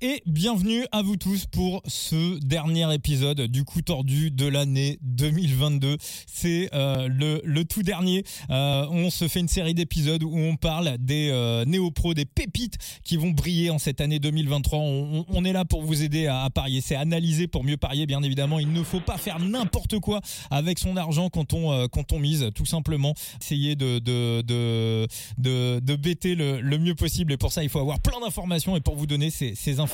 et 0.00 0.22
bienvenue 0.26 0.86
à 0.92 1.02
vous 1.02 1.16
tous 1.16 1.46
pour 1.46 1.82
ce 1.88 2.38
dernier 2.38 2.92
épisode 2.94 3.40
du 3.42 3.64
coup 3.64 3.82
tordu 3.82 4.30
de 4.30 4.46
l'année 4.46 4.98
2022. 5.02 5.96
C'est 6.26 6.68
euh, 6.72 7.08
le, 7.08 7.40
le, 7.44 7.64
tout 7.64 7.82
dernier. 7.82 8.22
Euh, 8.50 8.86
on 8.90 9.10
se 9.10 9.26
fait 9.26 9.40
une 9.40 9.48
série 9.48 9.74
d'épisodes 9.74 10.22
où 10.22 10.36
on 10.36 10.54
parle 10.54 10.98
des 10.98 11.30
euh, 11.32 11.64
néo-pros, 11.64 12.14
des 12.14 12.26
pépites 12.26 12.78
qui 13.02 13.16
vont 13.16 13.30
briller 13.30 13.70
en 13.70 13.78
cette 13.78 14.00
année 14.00 14.20
2023. 14.20 14.78
On, 14.78 15.44
est 15.44 15.52
là 15.52 15.64
pour 15.64 15.82
vous 15.82 16.02
aider 16.04 16.28
à, 16.28 16.48
parier. 16.50 16.80
C'est 16.80 16.94
analyser 16.94 17.48
pour 17.48 17.64
mieux 17.64 17.76
parier, 17.76 18.06
bien 18.06 18.22
évidemment. 18.22 18.60
Il 18.60 18.72
ne 18.72 18.84
faut 18.84 19.00
pas 19.00 19.18
faire 19.18 19.40
n'importe 19.40 19.98
quoi 19.98 20.20
avec 20.50 20.78
son 20.78 20.96
argent 20.96 21.28
quand 21.28 21.54
on, 21.54 21.72
euh, 21.72 21.86
quand 21.90 22.12
on 22.12 22.20
mise, 22.20 22.50
tout 22.54 22.66
simplement. 22.66 23.14
Essayer 23.42 23.74
de, 23.74 23.98
de, 23.98 24.42
de, 24.42 25.08
de, 25.38 25.80
de 25.80 25.96
bêter 25.96 26.36
le, 26.36 26.60
le 26.60 26.78
mieux 26.78 26.94
possible. 26.94 27.32
Et 27.32 27.36
pour 27.36 27.52
ça, 27.52 27.64
il 27.64 27.68
faut 27.68 27.80
avoir 27.80 27.98
plein 27.98 28.20
d'informations. 28.20 28.76
Et 28.76 28.80
pour 28.80 28.94
vous 28.94 29.06
donner 29.06 29.30
ces, 29.30 29.56
ces 29.56 29.80
informations, 29.80 29.87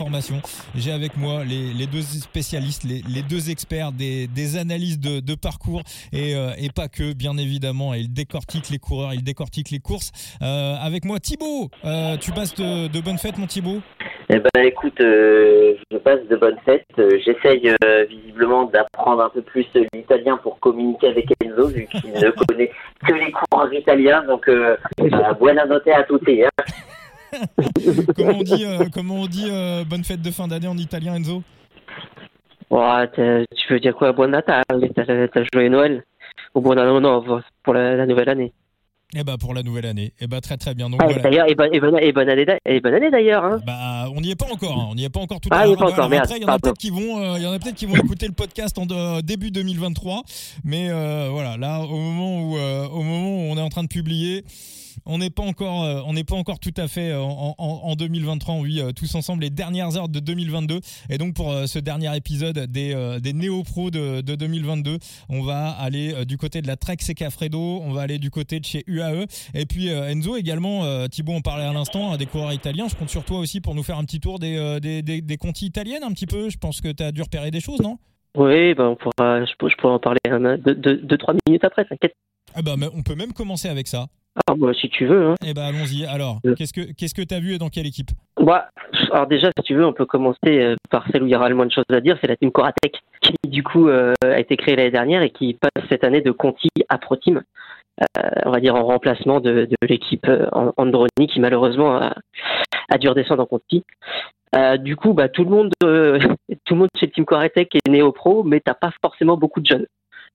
j'ai 0.75 0.93
avec 0.93 1.17
moi 1.17 1.45
les, 1.45 1.73
les, 1.73 1.87
deux 1.87 2.03
spécialistes, 2.03 2.85
les, 2.85 3.03
les, 3.09 3.23
deux 3.23 3.51
experts 3.51 3.93
des, 3.93 4.27
des 4.27 4.57
analyses 4.57 4.99
de, 4.99 5.21
de 5.21 5.35
parcours 5.35 5.83
et, 6.13 6.35
euh, 6.35 6.51
et, 6.59 6.71
pas 6.71 6.89
que, 6.89 7.13
bien 7.13 7.37
évidemment. 7.37 7.95
Il 7.95 8.13
décortique 8.13 8.71
les 8.71 8.79
coureurs, 8.79 9.15
il 9.15 9.23
décortique 9.23 9.71
les 9.71 9.79
courses. 9.79 10.13
Euh, 10.43 10.75
avec 10.81 11.05
moi, 11.05 11.21
Thibaut. 11.21 11.71
Euh, 11.85 12.17
tu 12.17 12.33
passes 12.33 12.55
de, 12.55 12.89
de 12.89 13.01
bonnes 13.01 13.19
fêtes, 13.19 13.39
mon 13.39 13.47
Thibaut? 13.47 13.81
Eh 14.31 14.39
ben, 14.39 14.65
écoute, 14.65 15.01
euh, 15.01 15.75
je 15.91 15.99
passe 15.99 16.27
de 16.29 16.37
bonnes 16.37 16.59
fêtes. 16.65 16.87
J'essaye 16.97 17.75
euh, 17.85 18.05
visiblement 18.09 18.65
d'apprendre 18.65 19.23
un 19.23 19.29
peu 19.29 19.43
plus 19.43 19.67
l'italien 19.93 20.39
pour 20.39 20.59
communiquer 20.61 21.09
avec 21.09 21.27
Enzo, 21.45 21.69
vu 21.69 21.87
qu'il 21.87 22.11
ne 22.13 22.31
connaît 22.47 22.71
que 23.07 23.13
les 23.13 23.33
coureurs 23.33 23.73
italiens. 23.73 24.25
Donc, 24.25 24.49
euh, 24.49 24.77
buona 25.39 25.67
notte 25.67 25.89
à 25.89 26.03
tutti. 26.05 26.43
Hein. 26.43 26.65
comment 28.17 28.39
on 28.39 28.43
dit, 28.43 28.65
euh, 28.65 28.85
comment 28.93 29.15
on 29.17 29.27
dit 29.27 29.49
euh, 29.51 29.85
bonne 29.85 30.05
fête 30.05 30.23
de 30.23 30.31
fin 30.31 30.49
d'année 30.49 30.69
en 30.69 30.77
italien, 30.77 31.15
Enzo? 31.15 31.43
Ouais, 32.71 33.09
Tu 33.15 33.73
veux 33.73 33.81
dire 33.81 33.95
quoi? 33.95 34.13
Buon 34.13 34.29
Natale 34.29 34.65
T'as 34.95 35.45
joyeux 35.53 35.69
Noël? 35.69 36.05
Ou 36.55 36.61
Buon 36.61 36.77
Anno 36.77 37.23
pour 37.63 37.75
la, 37.75 37.97
la 37.97 38.07
nouvelle 38.07 38.29
année? 38.29 38.53
Eh 39.17 39.23
ben 39.23 39.37
pour 39.37 39.55
la 39.55 39.63
nouvelle 39.63 39.87
année. 39.87 40.13
Eh 40.21 40.27
ben 40.27 40.41
très 40.41 40.57
très 40.57 40.75
bien. 40.75 40.91
Donc 40.91 40.99
ah, 41.01 41.07
voilà. 41.07 41.23
D'ailleurs, 41.23 41.49
et, 41.49 41.55
bonne, 41.55 41.73
et, 41.73 41.79
bonne, 41.79 41.97
et 42.01 42.13
bonne 42.13 42.29
année, 42.29 42.47
et 42.65 42.81
bonne 42.81 42.95
année 42.95 43.11
d'ailleurs. 43.13 43.45
Hein. 43.45 43.61
Bah 43.65 44.07
on 44.13 44.21
n'y 44.21 44.33
est 44.33 44.35
pas 44.35 44.47
encore. 44.53 44.77
Hein. 44.77 44.87
On 44.91 44.95
n'y 44.97 45.05
est 45.05 45.11
pas 45.11 45.21
encore 45.21 45.41
tout 45.41 45.49
à 45.53 45.65
l'heure. 45.65 45.77
Ah, 45.79 45.85
encore. 45.85 46.13
Après, 46.13 46.37
il 46.37 46.43
y 46.43 46.45
en 46.45 46.49
a 46.49 46.59
peut-être 46.59 46.79
qui 46.79 46.91
vont, 46.91 47.23
euh, 47.23 47.37
il 47.37 47.45
y 47.45 47.47
en 47.47 47.53
a 47.53 47.59
peut-être 47.61 47.77
qui 47.77 47.87
vont 47.87 47.95
écouter 47.95 48.27
le 48.27 48.33
podcast 48.33 48.77
en 48.77 48.87
de, 48.87 49.21
début 49.21 49.53
2023. 49.53 50.23
Mais 50.65 50.89
voilà, 51.31 51.57
là 51.57 51.81
au 51.83 51.97
moment 51.97 52.41
où, 52.41 52.57
au 52.57 53.03
moment 53.03 53.37
où 53.37 53.53
on 53.53 53.57
est 53.57 53.63
en 53.63 53.69
train 53.69 53.85
de 53.85 53.89
publier 53.89 54.45
on 55.07 55.19
n'est 55.19 55.31
pas 55.31 55.43
encore, 55.43 55.85
euh, 55.85 56.01
on 56.07 56.15
n'est 56.15 56.25
pas 56.25 56.35
encore 56.37 56.59
tout 56.59 56.75
à 56.77 56.89
fait 56.89 57.15
en, 57.15 57.55
en, 57.59 57.65
en 57.85 57.95
2023. 57.95 58.55
On 58.55 58.63
vit 58.63 58.81
euh, 58.81 58.93
tous 58.93 59.15
ensemble 59.15 59.43
les 59.43 59.51
dernières 59.51 59.97
heures 59.97 60.09
de 60.09 60.21
2022. 60.21 60.81
Et 61.11 61.19
donc 61.19 61.35
pour 61.35 61.53
euh, 61.53 61.67
ce 61.67 61.79
dernier 61.79 62.15
épisode 62.17 62.59
des, 62.59 63.19
des 63.23 63.33
néo-pros 63.33 63.91
de, 63.91 64.21
de, 64.21 64.35
2022, 64.35 64.99
on 65.29 65.43
va 65.43 65.71
aller 65.71 66.25
du 66.25 66.37
côté 66.37 66.63
de 66.63 66.67
la 66.67 66.77
Trek 66.77 66.97
Secafredo, 67.01 67.81
on 67.83 67.93
va 67.93 68.03
aller 68.03 68.19
du 68.19 68.31
côté 68.31 68.61
de 68.61 68.65
chez 68.65 68.85
UAE. 68.87 69.27
Et 69.55 69.67
puis 69.67 69.89
Enzo 69.89 70.37
également, 70.37 71.09
Thibaut 71.09 71.35
en 71.35 71.41
parlait 71.41 71.65
à 71.65 71.73
l'instant, 71.73 72.17
des 72.17 72.27
coureurs 72.27 72.53
italiens. 72.53 72.89
Je 72.89 72.95
compte 72.95 73.11
sur 73.11 73.25
toi 73.25 73.39
aussi 73.39 73.61
pour 73.61 73.75
nous 73.75 73.83
faire 73.83 73.99
un 73.99 74.05
petit 74.05 74.21
tour 74.21 74.39
des, 74.39 74.79
des, 74.81 75.03
des, 75.03 75.21
des 75.21 75.37
contis 75.37 75.67
italiennes 75.67 76.03
un 76.05 76.13
petit 76.13 76.27
peu. 76.27 76.51
Je 76.51 76.59
pense 76.59 76.81
que 76.81 76.93
tu 76.93 77.03
as 77.03 77.13
dû 77.13 77.23
repérer 77.23 77.51
des 77.51 77.61
choses, 77.61 77.81
non? 77.81 77.99
Oui, 78.37 78.75
ben 78.75 78.89
on 78.89 78.97
pourra, 78.97 79.45
je, 79.45 79.53
je 79.53 79.77
pourrais 79.77 79.93
en 79.93 79.99
parler 79.99 80.19
2-3 80.27 81.39
minutes 81.47 81.65
après, 81.65 81.85
t'inquiète. 81.85 82.15
Ah 82.55 82.63
bah, 82.63 82.75
on 82.95 83.03
peut 83.03 83.15
même 83.15 83.33
commencer 83.33 83.69
avec 83.69 83.87
ça. 83.87 84.07
Ah 84.49 84.55
bah 84.57 84.73
si 84.79 84.89
tu 84.89 85.07
veux. 85.07 85.29
Hein. 85.29 85.35
Eh 85.47 85.55
ben 85.55 85.63
allons-y. 85.63 86.05
Alors, 86.07 86.41
Euh. 86.45 86.55
qu'est-ce 86.57 86.73
que 86.73 86.93
qu'est-ce 86.93 87.15
que 87.15 87.23
t'as 87.23 87.39
vu 87.41 87.55
et 87.55 87.59
dans 87.59 87.69
quelle 87.69 87.87
équipe? 87.87 88.11
Bah, 88.41 88.69
alors 89.13 89.27
déjà, 89.27 89.49
si 89.57 89.63
tu 89.65 89.75
veux, 89.75 89.87
on 89.87 89.93
peut 89.93 90.07
commencer 90.07 90.39
euh, 90.47 90.75
par 90.91 91.05
celle 91.11 91.23
où 91.23 91.27
il 91.27 91.31
y 91.33 91.37
aura 91.37 91.49
le 91.49 91.55
moins 91.55 91.67
de 91.67 91.73
choses 91.73 91.85
à 91.91 92.01
dire, 92.01 92.19
c'est 92.21 92.27
la 92.27 92.37
team 92.37 92.51
Coratec, 92.51 93.01
qui 93.21 93.35
du 93.49 93.63
coup 93.63 93.89
euh, 93.89 94.13
a 94.25 94.39
été 94.41 94.57
créée 94.57 94.77
l'année 94.77 94.91
dernière 94.91 95.23
et 95.23 95.31
qui 95.31 95.55
passe 95.55 95.85
cette 95.89 96.05
année 96.05 96.21
de 96.21 96.33
Conti 96.33 96.69
à 96.89 96.99
Pro 96.99 97.17
Team. 97.17 97.43
Euh, 98.01 98.31
on 98.45 98.51
va 98.51 98.59
dire 98.59 98.75
en 98.75 98.85
remplacement 98.85 99.39
de, 99.39 99.67
de 99.71 99.87
l'équipe 99.89 100.27
Androni 100.77 101.29
qui 101.29 101.39
malheureusement 101.39 101.97
a, 101.97 102.15
a 102.91 102.99
dû 102.99 103.09
redescendre 103.09 103.43
en 103.43 103.47
Conti. 103.47 103.85
Du 104.81 104.95
coup, 104.97 105.15
bah, 105.15 105.29
tout 105.29 105.45
le 105.45 105.51
monde, 105.51 105.71
tout 105.81 106.75
le 106.75 106.77
monde 106.77 106.89
chez 106.99 107.09
Team 107.09 107.25
Coratec 107.25 107.75
est 107.75 107.89
néo 107.89 108.11
pro, 108.13 108.43
mais 108.43 108.61
t'as 108.61 108.75
pas 108.75 108.91
forcément 109.01 109.37
beaucoup 109.37 109.61
de 109.61 109.67
jeunes. 109.67 109.87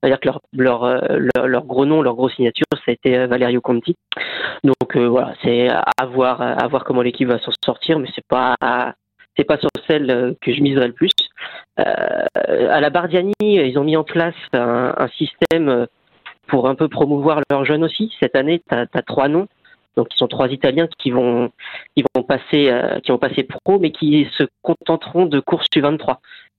C'est-à-dire 0.02 0.20
que 0.20 0.30
euh, 0.30 1.30
leur, 1.46 1.66
gros 1.66 1.86
nom, 1.86 2.02
leur 2.02 2.16
grosse 2.16 2.36
signature, 2.36 2.66
ça 2.74 2.84
a 2.88 2.92
été 2.92 3.26
Valerio 3.28 3.62
Conti. 3.62 3.96
Donc 4.64 4.96
euh, 4.96 5.08
voilà, 5.08 5.34
c'est 5.44 5.68
à 5.70 6.06
voir, 6.06 6.84
comment 6.86 7.02
l'équipe 7.02 7.28
va 7.28 7.40
s'en 7.40 7.52
sortir, 7.64 8.00
mais 8.00 8.08
c'est 8.16 8.26
pas, 8.28 8.56
pas 8.62 9.58
sur 9.58 9.70
celle 9.88 10.36
que 10.42 10.54
je 10.54 10.62
miserais 10.62 10.88
le 10.88 10.94
plus. 10.94 11.12
Euh, 11.80 12.26
à 12.70 12.80
la 12.82 12.90
Bardiani, 12.90 13.34
ils 13.42 13.78
ont 13.78 13.84
mis 13.84 13.98
en 13.98 14.04
place 14.04 14.36
un, 14.54 15.08
système 15.18 15.88
pour 16.48 16.68
un 16.68 16.76
peu 16.76 16.88
promouvoir 16.88 17.42
leurs 17.50 17.66
jeunes 17.66 17.84
aussi. 17.84 18.14
Cette 18.20 18.36
année, 18.36 18.62
tu 18.70 18.76
as, 18.76 19.02
trois 19.04 19.28
noms. 19.28 19.48
Donc, 19.96 20.08
ils 20.14 20.18
sont 20.18 20.28
trois 20.28 20.50
Italiens 20.50 20.88
qui 20.98 21.12
vont, 21.12 21.52
passer, 22.28 22.70
euh, 22.70 23.00
qui 23.00 23.12
vont 23.12 23.18
passer 23.18 23.44
pro, 23.44 23.80
mais 23.80 23.92
qui 23.92 24.28
se 24.38 24.44
contenteront 24.62 25.26
de 25.26 25.40
courses 25.40 25.68
U23. 25.76 26.18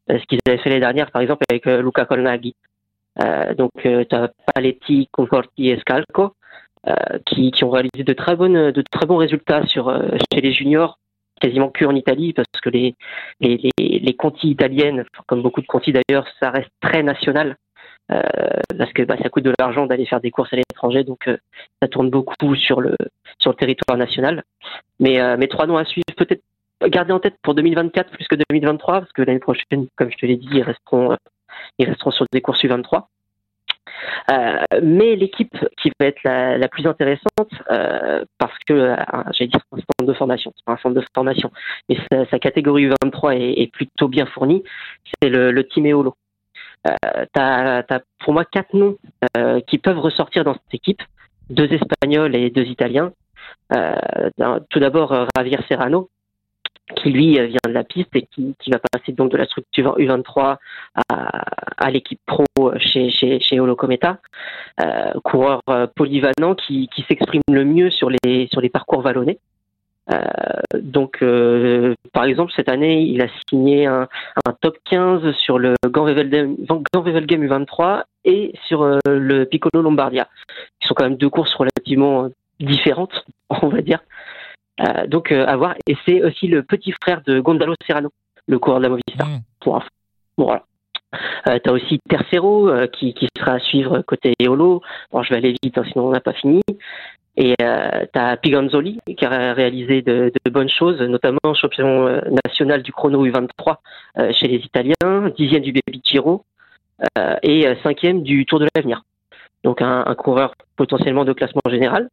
Ce 0.08 0.24
qu'ils 0.26 0.40
avaient 0.46 0.58
fait 0.58 0.70
l'année 0.70 0.80
dernière, 0.80 1.10
par 1.10 1.22
exemple, 1.22 1.44
avec 1.48 1.66
euh, 1.66 1.82
Luca 1.82 2.04
Colnaghi. 2.04 2.54
Euh, 3.18 3.54
donc, 3.54 3.70
euh, 3.86 4.04
tu 4.08 4.14
as 4.14 4.30
Paletti, 4.54 5.08
Conforti 5.12 5.68
et 5.68 5.78
Scalco, 5.80 6.34
euh, 6.86 6.94
qui, 7.26 7.50
qui, 7.50 7.64
ont 7.64 7.70
réalisé 7.70 8.04
de 8.04 8.12
très, 8.12 8.36
bonnes, 8.36 8.70
de 8.70 8.82
très 8.90 9.06
bons 9.06 9.16
résultats 9.16 9.66
sur, 9.66 9.92
chez 10.32 10.40
les 10.40 10.52
juniors, 10.52 10.98
quasiment 11.40 11.68
que 11.68 11.84
en 11.84 11.94
Italie, 11.94 12.32
parce 12.32 12.46
que 12.62 12.70
les, 12.70 12.94
les, 13.40 13.70
les, 13.78 14.16
contis 14.16 14.50
italiennes, 14.50 15.04
comme 15.26 15.42
beaucoup 15.42 15.60
de 15.60 15.66
contis 15.66 15.92
d'ailleurs, 15.92 16.26
ça 16.38 16.50
reste 16.50 16.70
très 16.80 17.02
national. 17.02 17.56
Parce 18.76 18.92
que 18.92 19.02
bah, 19.02 19.16
ça 19.22 19.28
coûte 19.28 19.44
de 19.44 19.54
l'argent 19.56 19.86
d'aller 19.86 20.04
faire 20.04 20.20
des 20.20 20.32
courses 20.32 20.52
à 20.52 20.56
l'étranger, 20.56 21.04
donc 21.04 21.30
ça 21.80 21.86
tourne 21.86 22.10
beaucoup 22.10 22.56
sur 22.56 22.80
le 22.80 22.96
sur 23.38 23.52
le 23.52 23.56
territoire 23.56 23.96
national. 23.96 24.42
Mais 24.98 25.36
mes 25.36 25.46
trois 25.46 25.68
noms 25.68 25.76
à 25.76 25.84
suivre, 25.84 26.04
peut-être 26.16 26.42
garder 26.88 27.12
en 27.12 27.20
tête 27.20 27.36
pour 27.40 27.54
2024 27.54 28.10
plus 28.10 28.26
que 28.26 28.34
2023, 28.34 29.00
parce 29.02 29.12
que 29.12 29.22
l'année 29.22 29.38
prochaine, 29.38 29.86
comme 29.94 30.10
je 30.10 30.16
te 30.16 30.26
l'ai 30.26 30.36
dit, 30.36 30.48
ils 30.50 30.62
resteront 30.62 31.16
ils 31.78 31.88
resteront 31.88 32.10
sur 32.10 32.26
des 32.32 32.40
courses 32.40 32.62
U23. 32.62 33.04
Euh, 34.30 34.58
mais 34.82 35.16
l'équipe 35.16 35.56
qui 35.80 35.90
va 35.98 36.06
être 36.06 36.22
la, 36.24 36.68
plus 36.68 36.86
intéressante, 36.86 37.50
euh, 37.70 38.24
parce 38.38 38.56
que, 38.66 38.72
euh, 38.72 38.96
j'allais 39.32 39.48
dire, 39.48 39.60
un 39.72 39.76
centre 39.76 40.06
de 40.06 40.12
formation, 40.12 40.52
c'est 40.56 40.64
pas 40.64 40.72
un 40.72 40.76
centre 40.78 40.94
de 40.94 41.04
formation, 41.14 41.50
mais 41.88 41.96
sa, 42.30 42.38
catégorie 42.38 42.88
U23 42.88 43.36
est, 43.36 43.72
plutôt 43.72 44.08
bien 44.08 44.26
fournie, 44.26 44.62
c'est 45.20 45.28
le, 45.28 45.50
le 45.50 45.66
Team 45.66 45.86
Eolo. 45.86 46.14
Euh, 46.86 47.26
tu 47.34 47.40
as, 47.40 48.00
pour 48.20 48.32
moi 48.32 48.44
quatre 48.44 48.74
noms 48.74 48.96
qui 49.66 49.78
peuvent 49.78 49.98
ressortir 49.98 50.44
dans 50.44 50.54
cette 50.54 50.74
équipe, 50.74 51.02
deux 51.50 51.70
Espagnols 51.72 52.34
et 52.34 52.50
deux 52.50 52.64
Italiens. 52.64 53.12
Tout 53.70 54.80
d'abord, 54.80 55.26
Javier 55.36 55.58
Serrano, 55.68 56.08
qui 56.96 57.10
lui 57.10 57.32
vient 57.34 57.58
de 57.66 57.72
la 57.72 57.84
piste 57.84 58.14
et 58.14 58.22
qui, 58.22 58.54
qui, 58.58 58.70
va 58.70 58.78
passer 58.78 59.12
donc 59.12 59.30
de 59.30 59.36
la 59.36 59.46
structure 59.46 59.96
U23 59.98 60.56
à, 61.08 61.90
l'équipe 61.90 62.20
pro 62.26 62.44
chez, 62.78 63.10
chez, 63.10 63.40
chez 63.40 63.60
Holocometa. 63.60 64.18
Euh, 64.82 65.12
coureur 65.24 65.62
polyvalent 65.96 66.54
qui, 66.54 66.88
qui 66.94 67.02
s'exprime 67.08 67.42
le 67.50 67.64
mieux 67.64 67.90
sur 67.90 68.10
les, 68.10 68.48
sur 68.50 68.60
les 68.60 68.68
parcours 68.68 69.02
vallonnés. 69.02 69.38
Euh, 70.12 70.18
donc, 70.74 71.18
euh, 71.22 71.94
par 72.12 72.24
exemple, 72.24 72.52
cette 72.54 72.68
année, 72.68 73.02
il 73.02 73.22
a 73.22 73.28
signé 73.48 73.86
un, 73.86 74.08
top 74.60 74.76
15 74.84 75.32
sur 75.36 75.58
le 75.58 75.74
Gand-Wevelgem 75.86 76.56
U23 76.64 78.04
et 78.24 78.52
sur 78.66 78.82
euh, 78.82 78.98
le 79.06 79.44
Piccolo 79.44 79.82
Lombardia. 79.82 80.28
Ils 80.82 80.86
sont 80.86 80.94
quand 80.94 81.04
même 81.04 81.16
deux 81.16 81.30
courses 81.30 81.54
relativement 81.54 82.30
différentes, 82.58 83.24
on 83.62 83.68
va 83.68 83.82
dire. 83.82 84.00
Euh, 84.80 85.06
donc, 85.06 85.32
à 85.32 85.56
voir. 85.56 85.74
Et 85.86 85.96
c'est 86.06 86.22
aussi 86.22 86.46
le 86.46 86.62
petit 86.62 86.92
frère 87.02 87.22
de 87.26 87.40
Gondalo 87.40 87.74
Serrano, 87.86 88.10
le 88.46 88.58
coureur 88.58 88.78
de 88.78 88.84
la 88.84 88.88
Movistar. 88.90 89.28
Mmh. 89.28 89.40
Bon, 89.64 90.46
voilà. 90.46 90.64
Euh, 91.48 91.58
tu 91.62 91.70
as 91.70 91.72
aussi 91.72 91.98
Tercero 92.08 92.68
euh, 92.68 92.86
qui, 92.86 93.14
qui, 93.14 93.28
sera 93.36 93.52
à 93.52 93.58
suivre 93.58 94.00
côté 94.02 94.34
Eolo. 94.40 94.80
Bon, 95.10 95.22
je 95.22 95.30
vais 95.30 95.36
aller 95.36 95.54
vite, 95.62 95.76
hein, 95.76 95.84
sinon 95.90 96.06
on 96.06 96.10
n'a 96.10 96.20
pas 96.20 96.32
fini. 96.32 96.62
Et 97.36 97.54
euh, 97.62 98.04
tu 98.12 98.18
as 98.18 98.36
Piganzoli 98.36 99.00
qui 99.16 99.24
a 99.24 99.54
réalisé 99.54 100.02
de, 100.02 100.32
de, 100.44 100.50
bonnes 100.50 100.68
choses, 100.68 101.00
notamment 101.00 101.54
champion 101.54 102.06
euh, 102.06 102.20
national 102.44 102.82
du 102.82 102.92
chrono 102.92 103.26
U23 103.26 103.76
euh, 104.18 104.32
chez 104.32 104.48
les 104.48 104.58
Italiens, 104.58 105.30
dixième 105.36 105.62
du 105.62 105.72
Baby 105.72 106.00
Giro 106.04 106.44
euh, 107.18 107.36
et 107.42 107.66
cinquième 107.82 108.22
du 108.22 108.46
Tour 108.46 108.58
de 108.58 108.68
l'avenir. 108.74 109.02
Donc 109.64 109.80
un, 109.80 110.04
un, 110.06 110.14
coureur 110.14 110.54
potentiellement 110.76 111.24
de 111.24 111.32
classement 111.32 111.62
général 111.68 112.08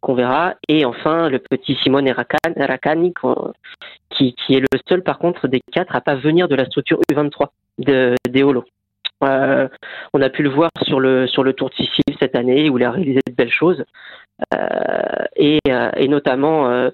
qu'on 0.00 0.14
verra. 0.14 0.54
Et 0.68 0.84
enfin 0.84 1.28
le 1.28 1.38
petit 1.38 1.76
Simone 1.82 2.10
Racani 2.10 3.14
qui, 4.10 4.34
qui 4.34 4.54
est 4.54 4.60
le 4.60 4.78
seul 4.88 5.02
par 5.02 5.18
contre 5.18 5.48
des 5.48 5.60
quatre 5.72 5.94
à 5.94 6.00
pas 6.00 6.16
venir 6.16 6.48
de 6.48 6.54
la 6.54 6.64
structure 6.66 7.00
U23 7.12 7.48
de, 7.78 8.14
des 8.28 8.42
Holo. 8.42 8.64
on 9.20 10.22
a 10.22 10.30
pu 10.30 10.42
le 10.42 10.50
voir 10.50 10.70
sur 10.82 11.00
le 11.00 11.26
sur 11.26 11.44
le 11.44 11.52
Tour 11.52 11.70
de 11.70 11.74
Sicile 11.74 12.16
cette 12.18 12.36
année 12.36 12.70
où 12.70 12.78
il 12.78 12.84
a 12.84 12.90
réalisé 12.90 13.20
de 13.26 13.34
belles 13.34 13.52
choses. 13.52 13.84
Et, 15.36 15.58
et, 15.66 16.08
notamment 16.08 16.90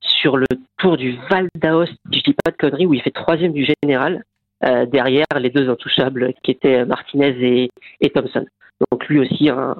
sur 0.00 0.36
le 0.36 0.46
Tour 0.78 0.96
du 0.96 1.18
Val 1.30 1.48
d'Aoste, 1.54 1.94
je 2.12 2.20
dis 2.20 2.34
pas 2.44 2.50
de 2.50 2.56
conneries, 2.56 2.86
où 2.86 2.94
il 2.94 3.02
fait 3.02 3.10
troisième 3.10 3.52
du 3.52 3.66
général. 3.82 4.24
Euh, 4.64 4.86
derrière 4.86 5.26
les 5.38 5.50
deux 5.50 5.70
intouchables 5.70 6.34
qui 6.42 6.50
étaient 6.50 6.84
Martinez 6.84 7.36
et, 7.40 7.70
et 8.00 8.10
Thompson. 8.10 8.44
Donc 8.90 9.06
lui 9.06 9.20
aussi 9.20 9.48
un, 9.50 9.76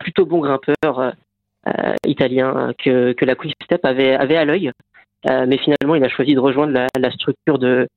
plutôt 0.00 0.26
bon 0.26 0.40
grimpeur 0.40 0.98
euh, 0.98 1.10
euh 1.10 1.12
italien 2.06 2.72
que, 2.78 3.12
que 3.12 3.24
la 3.24 3.34
Quick 3.34 3.54
Step 3.64 3.84
avait, 3.84 4.14
avait 4.14 4.36
à 4.36 4.44
l'œil. 4.44 4.72
Euh, 5.28 5.46
mais 5.46 5.58
finalement, 5.58 5.94
il 5.94 6.04
a 6.04 6.08
choisi 6.08 6.34
de 6.34 6.40
rejoindre 6.40 6.86
la, 6.96 7.10
structure 7.10 7.58
de, 7.58 7.88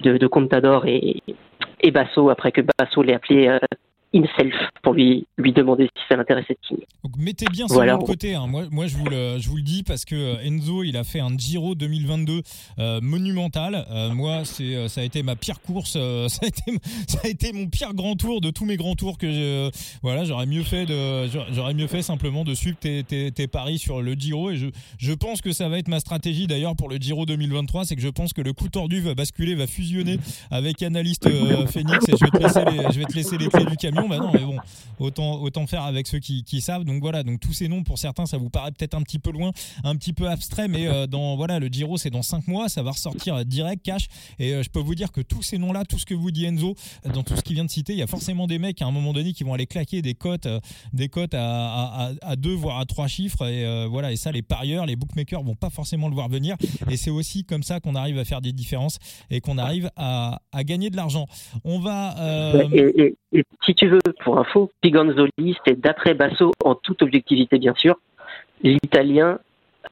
de, 0.00 0.16
de 0.16 0.26
Contador 0.26 0.86
et, 0.86 1.22
et 1.80 1.90
Basso 1.90 2.30
après 2.30 2.52
que 2.52 2.62
Basso 2.78 3.02
l'ait 3.02 3.14
appelé 3.14 3.58
himself 4.12 4.54
pour 4.82 4.94
lui 4.94 5.26
lui 5.38 5.52
demander 5.52 5.88
si 5.96 6.02
ça 6.08 6.16
l'intéressait 6.16 6.54
de 6.54 6.66
signer. 6.66 6.86
Donc 7.04 7.16
mettez 7.16 7.46
bien 7.50 7.68
ça 7.68 7.84
de 7.84 8.04
côté. 8.04 8.34
Hein. 8.34 8.46
Moi, 8.46 8.64
moi 8.70 8.86
je, 8.86 8.96
vous 8.96 9.06
le, 9.06 9.38
je 9.38 9.48
vous 9.48 9.56
le 9.56 9.62
dis 9.62 9.82
parce 9.82 10.04
que 10.04 10.14
euh, 10.14 10.44
Enzo, 10.44 10.82
il 10.82 10.96
a 10.96 11.04
fait 11.04 11.20
un 11.20 11.36
Giro 11.36 11.74
2022 11.74 12.42
euh, 12.78 13.00
monumental. 13.00 13.86
Euh, 13.90 14.12
moi, 14.12 14.44
c'est 14.44 14.88
ça 14.88 15.00
a 15.00 15.04
été 15.04 15.22
ma 15.22 15.36
pire 15.36 15.60
course. 15.60 15.94
Euh, 15.96 16.28
ça, 16.28 16.40
a 16.42 16.46
été, 16.46 16.62
ça 17.06 17.18
a 17.24 17.28
été 17.28 17.52
mon 17.52 17.66
pire 17.68 17.94
grand 17.94 18.16
tour 18.16 18.40
de 18.40 18.50
tous 18.50 18.64
mes 18.64 18.76
grands 18.76 18.94
tours 18.94 19.18
que 19.18 19.30
je, 19.30 19.70
voilà, 20.02 20.24
j'aurais 20.24 20.46
mieux 20.46 20.62
fait 20.62 20.86
de 20.86 21.26
j'aurais 21.52 21.74
mieux 21.74 21.86
fait 21.86 22.02
simplement 22.02 22.44
de 22.44 22.54
suivre 22.54 22.76
tes, 22.78 23.04
tes, 23.04 23.30
tes, 23.32 23.46
paris 23.46 23.78
sur 23.78 24.02
le 24.02 24.12
Giro 24.12 24.50
et 24.50 24.56
je, 24.56 24.66
je 24.98 25.12
pense 25.12 25.40
que 25.40 25.52
ça 25.52 25.68
va 25.68 25.78
être 25.78 25.88
ma 25.88 26.00
stratégie 26.00 26.46
d'ailleurs 26.46 26.76
pour 26.76 26.88
le 26.88 26.96
Giro 26.96 27.26
2023, 27.26 27.84
c'est 27.84 27.96
que 27.96 28.02
je 28.02 28.08
pense 28.08 28.32
que 28.32 28.42
le 28.42 28.52
coup 28.52 28.68
tordu 28.68 29.00
va 29.00 29.14
basculer, 29.14 29.54
va 29.54 29.66
fusionner 29.66 30.18
avec 30.50 30.82
Analyste 30.82 31.28
Phoenix 31.68 32.08
et 32.08 32.12
je 32.12 32.24
vais 32.24 32.30
te 32.30 32.42
laisser 32.42 32.64
les, 32.64 32.92
je 32.92 32.98
vais 32.98 33.04
te 33.06 33.14
laisser 33.14 33.38
les 33.38 33.48
clés 33.48 33.64
du 33.64 33.76
camion 33.76 33.99
bah 34.08 34.18
non, 34.18 34.30
mais 34.32 34.40
bon, 34.40 34.56
autant, 34.98 35.40
autant 35.40 35.66
faire 35.66 35.82
avec 35.82 36.06
ceux 36.06 36.18
qui, 36.18 36.60
savent. 36.60 36.84
Donc 36.84 37.00
voilà, 37.00 37.22
donc 37.22 37.40
tous 37.40 37.52
ces 37.52 37.68
noms, 37.68 37.82
pour 37.82 37.98
certains, 37.98 38.26
ça 38.26 38.36
vous 38.36 38.50
paraît 38.50 38.72
peut-être 38.72 38.94
un 38.94 39.02
petit 39.02 39.18
peu 39.18 39.30
loin, 39.30 39.52
un 39.84 39.96
petit 39.96 40.12
peu 40.12 40.28
abstrait, 40.28 40.68
mais 40.68 40.86
euh, 40.86 41.06
dans 41.06 41.36
voilà, 41.36 41.58
le 41.58 41.68
Giro, 41.68 41.96
c'est 41.96 42.10
dans 42.10 42.22
5 42.22 42.48
mois, 42.48 42.68
ça 42.68 42.82
va 42.82 42.90
ressortir 42.90 43.44
direct, 43.44 43.82
cash. 43.84 44.08
Et 44.38 44.52
euh, 44.52 44.62
je 44.62 44.68
peux 44.68 44.80
vous 44.80 44.94
dire 44.94 45.10
que 45.12 45.20
tous 45.20 45.42
ces 45.42 45.58
noms-là, 45.58 45.84
tout 45.84 45.98
ce 45.98 46.06
que 46.06 46.14
vous 46.14 46.30
dit 46.30 46.44
Enzo, 46.44 46.74
dans 47.14 47.22
tout 47.22 47.36
ce 47.36 47.42
qu'il 47.42 47.54
vient 47.54 47.64
de 47.64 47.70
citer, 47.70 47.92
il 47.92 47.98
y 47.98 48.02
a 48.02 48.06
forcément 48.06 48.46
des 48.46 48.58
mecs 48.58 48.82
à 48.82 48.86
un 48.86 48.90
moment 48.90 49.12
donné 49.12 49.32
qui 49.32 49.44
vont 49.44 49.54
aller 49.54 49.66
claquer 49.66 50.02
des 50.02 50.14
cotes, 50.14 50.46
euh, 50.46 50.60
des 50.92 51.08
cotes 51.08 51.34
à, 51.34 52.12
à, 52.22 52.36
deux 52.36 52.54
voire 52.54 52.78
à 52.78 52.84
trois 52.84 53.06
chiffres. 53.06 53.46
Et 53.46 53.86
voilà, 53.86 54.12
et 54.12 54.16
ça, 54.16 54.32
les 54.32 54.42
parieurs, 54.42 54.86
les 54.86 54.96
bookmakers 54.96 55.42
vont 55.42 55.54
pas 55.54 55.70
forcément 55.70 56.08
le 56.08 56.14
voir 56.14 56.28
venir. 56.28 56.56
Et 56.90 56.96
c'est 56.96 57.10
aussi 57.10 57.44
comme 57.44 57.62
ça 57.62 57.80
qu'on 57.80 57.94
arrive 57.94 58.18
à 58.18 58.24
faire 58.24 58.40
des 58.40 58.52
différences 58.52 58.98
et 59.30 59.40
qu'on 59.40 59.58
arrive 59.58 59.90
à, 59.96 60.40
à, 60.52 60.64
gagner 60.64 60.90
de 60.90 60.96
l'argent. 60.96 61.26
On 61.64 61.78
va. 61.80 62.14
Pour 64.22 64.38
info, 64.38 64.70
Piganzoli, 64.80 65.56
c'est 65.66 65.80
d'après 65.80 66.14
Basso, 66.14 66.52
en 66.64 66.74
toute 66.74 67.02
objectivité 67.02 67.58
bien 67.58 67.74
sûr, 67.74 67.96
l'italien 68.62 69.38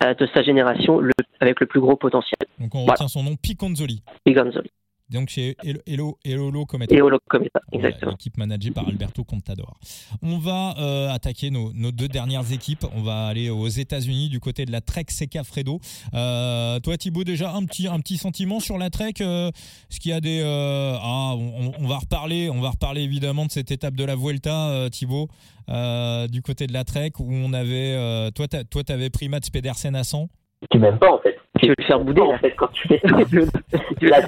de 0.03 0.29
sa 0.33 0.43
génération 0.43 0.99
le, 0.99 1.13
avec 1.41 1.61
le 1.61 1.67
plus 1.67 1.81
gros 1.81 1.97
potentiel. 1.97 2.39
Donc 2.59 2.75
on 2.75 2.85
retient 2.85 3.09
son 3.09 3.23
nom, 3.23 3.37
Piganzoli. 3.37 4.03
Piganzoli. 4.25 4.71
Donc 5.11 5.31
chez 5.31 5.57
Elo, 5.87 6.19
Elolo 6.25 6.67
Cometa. 6.67 6.95
Elolo 6.95 7.19
Cometa, 7.29 7.61
exactement. 7.73 8.13
Équipe 8.13 8.37
managée 8.37 8.71
par 8.71 8.87
Alberto 8.89 9.25
Contador. 9.25 9.79
On 10.23 10.39
va 10.39 10.75
euh, 10.79 11.11
attaquer 11.11 11.51
nos, 11.51 11.73
nos, 11.73 11.93
deux 11.93 12.09
dernières 12.09 12.53
équipes. 12.53 12.85
On 12.95 13.03
va 13.03 13.27
aller 13.27 13.49
aux 13.49 13.69
États-Unis 13.69 14.29
du 14.29 14.39
côté 14.41 14.67
de 14.67 14.73
la 14.73 14.81
Trek 14.81 15.07
Fredo. 15.45 15.81
Euh, 16.15 16.79
toi 16.81 16.97
Thibaut, 16.97 17.25
déjà 17.25 17.53
un 17.53 17.65
petit 17.65 17.87
un 17.87 18.01
petit 18.01 18.19
sentiment 18.19 18.61
sur 18.61 18.77
la 18.77 18.91
Trek. 18.91 19.15
Euh, 19.21 19.51
ce 19.89 19.99
qu'il 20.01 20.11
y 20.11 20.15
a 20.15 20.21
des 20.21 20.43
euh, 20.45 20.97
ah 21.01 21.35
on, 21.37 21.73
on, 21.79 21.87
va 21.87 21.99
reparler 21.99 22.51
on 22.51 22.61
va 22.61 22.71
reparler 22.71 23.03
évidemment 23.03 23.47
de 23.47 23.51
cette 23.51 23.71
étape 23.71 23.95
de 23.95 24.05
la 24.05 24.15
Vuelta 24.15 24.89
Thibaut 24.91 25.29
du 25.69 26.43
côté 26.43 26.67
de 26.67 26.73
la 26.73 26.85
Trek 26.85 27.13
où 27.19 27.33
on 27.33 27.53
avait 27.53 28.31
toi 28.33 28.47
toi 28.49 28.85
t'avais 28.85 29.11
pris 29.11 29.29
Mats 29.29 29.41
Pedersen 29.53 29.95
à 29.95 30.05
100. 30.05 30.29
Tu 30.71 30.79
m'aimes 30.79 30.99
pas 30.99 31.13
en 31.13 31.19
fait. 31.21 31.38
Tu 31.59 31.69
veux 31.69 31.75
le 31.79 31.85
faire 31.85 32.01
bouder 32.01 32.21
en 32.23 32.39
fait 32.39 32.55
quand 32.57 32.69
tu 32.73 32.89
fais 32.89 33.01
ça. 33.03 34.23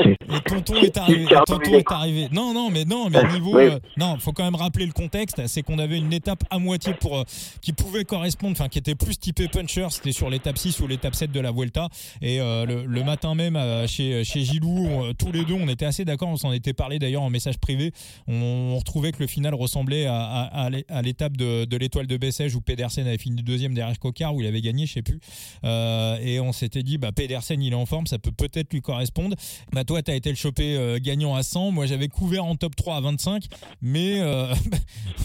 Tu... 0.00 0.16
tonton 0.46 0.74
est 0.76 0.96
arrivé. 0.96 1.26
tonton 1.46 1.72
est 1.74 1.92
arrivé. 1.92 2.28
Non, 2.32 2.52
non, 2.52 2.70
mais 2.70 2.84
non, 2.84 3.08
mais 3.10 3.22
niveau, 3.32 3.56
oui. 3.56 3.64
euh, 3.64 3.78
non, 3.96 4.16
faut 4.18 4.32
quand 4.32 4.44
même 4.44 4.54
rappeler 4.54 4.86
le 4.86 4.92
contexte. 4.92 5.46
C'est 5.46 5.62
qu'on 5.62 5.78
avait 5.78 5.98
une 5.98 6.12
étape 6.12 6.44
à 6.50 6.58
moitié 6.58 6.94
pour 6.94 7.18
euh, 7.18 7.24
qui 7.60 7.72
pouvait 7.72 8.04
correspondre, 8.04 8.52
enfin 8.52 8.68
qui 8.68 8.78
était 8.78 8.94
plus 8.94 9.18
typé 9.18 9.48
puncher. 9.48 9.86
C'était 9.90 10.12
sur 10.12 10.30
l'étape 10.30 10.58
6 10.58 10.80
ou 10.80 10.86
l'étape 10.86 11.14
7 11.14 11.32
de 11.32 11.40
la 11.40 11.52
Vuelta. 11.52 11.88
Et 12.20 12.40
euh, 12.40 12.66
le, 12.66 12.84
le, 12.84 13.04
matin 13.04 13.34
même 13.34 13.56
euh, 13.56 13.86
chez 13.86 14.24
chez 14.24 14.40
Gilou, 14.40 14.86
on, 14.90 15.14
tous 15.14 15.32
les 15.32 15.44
deux, 15.44 15.54
on 15.54 15.68
était 15.68 15.86
assez 15.86 16.04
d'accord. 16.04 16.28
On 16.28 16.36
s'en 16.36 16.52
était 16.52 16.72
parlé 16.72 16.98
d'ailleurs 16.98 17.22
en 17.22 17.30
message 17.30 17.58
privé. 17.58 17.92
On, 18.28 18.72
on, 18.72 18.76
retrouvait 18.76 19.12
que 19.12 19.20
le 19.20 19.26
final 19.26 19.54
ressemblait 19.54 20.06
à, 20.06 20.16
à, 20.16 20.70
à 20.88 21.02
l'étape 21.02 21.36
de, 21.36 21.64
de 21.64 21.76
l'étoile 21.76 22.06
de 22.06 22.16
Bessèges 22.16 22.54
où 22.54 22.60
Pedersen 22.60 23.06
avait 23.06 23.18
fini 23.18 23.42
deuxième 23.42 23.74
derrière 23.74 23.98
Cocard 23.98 24.34
où 24.34 24.40
il 24.40 24.46
avait 24.46 24.60
gagné, 24.60 24.86
je 24.86 24.94
sais 24.94 25.02
plus. 25.02 25.20
et 25.64 26.40
on 26.42 26.52
s'était 26.52 26.82
dit, 26.82 26.98
bah, 26.98 27.10
Pedersen, 27.14 27.62
il 27.62 27.72
est 27.72 27.76
en 27.76 27.86
forme, 27.86 28.06
ça 28.06 28.18
peut 28.18 28.32
peut-être 28.36 28.72
lui 28.72 28.80
correspondre. 28.80 29.36
Bah, 29.72 29.84
toi, 29.84 30.02
tu 30.02 30.10
as 30.10 30.14
été 30.14 30.30
le 30.30 30.36
chopé 30.36 30.76
euh, 30.76 30.98
gagnant 31.00 31.34
à 31.34 31.42
100. 31.42 31.70
Moi, 31.70 31.86
j'avais 31.86 32.08
couvert 32.08 32.44
en 32.44 32.56
top 32.56 32.76
3 32.76 32.96
à 32.96 33.00
25. 33.00 33.44
Mais 33.80 34.20
euh, 34.20 34.46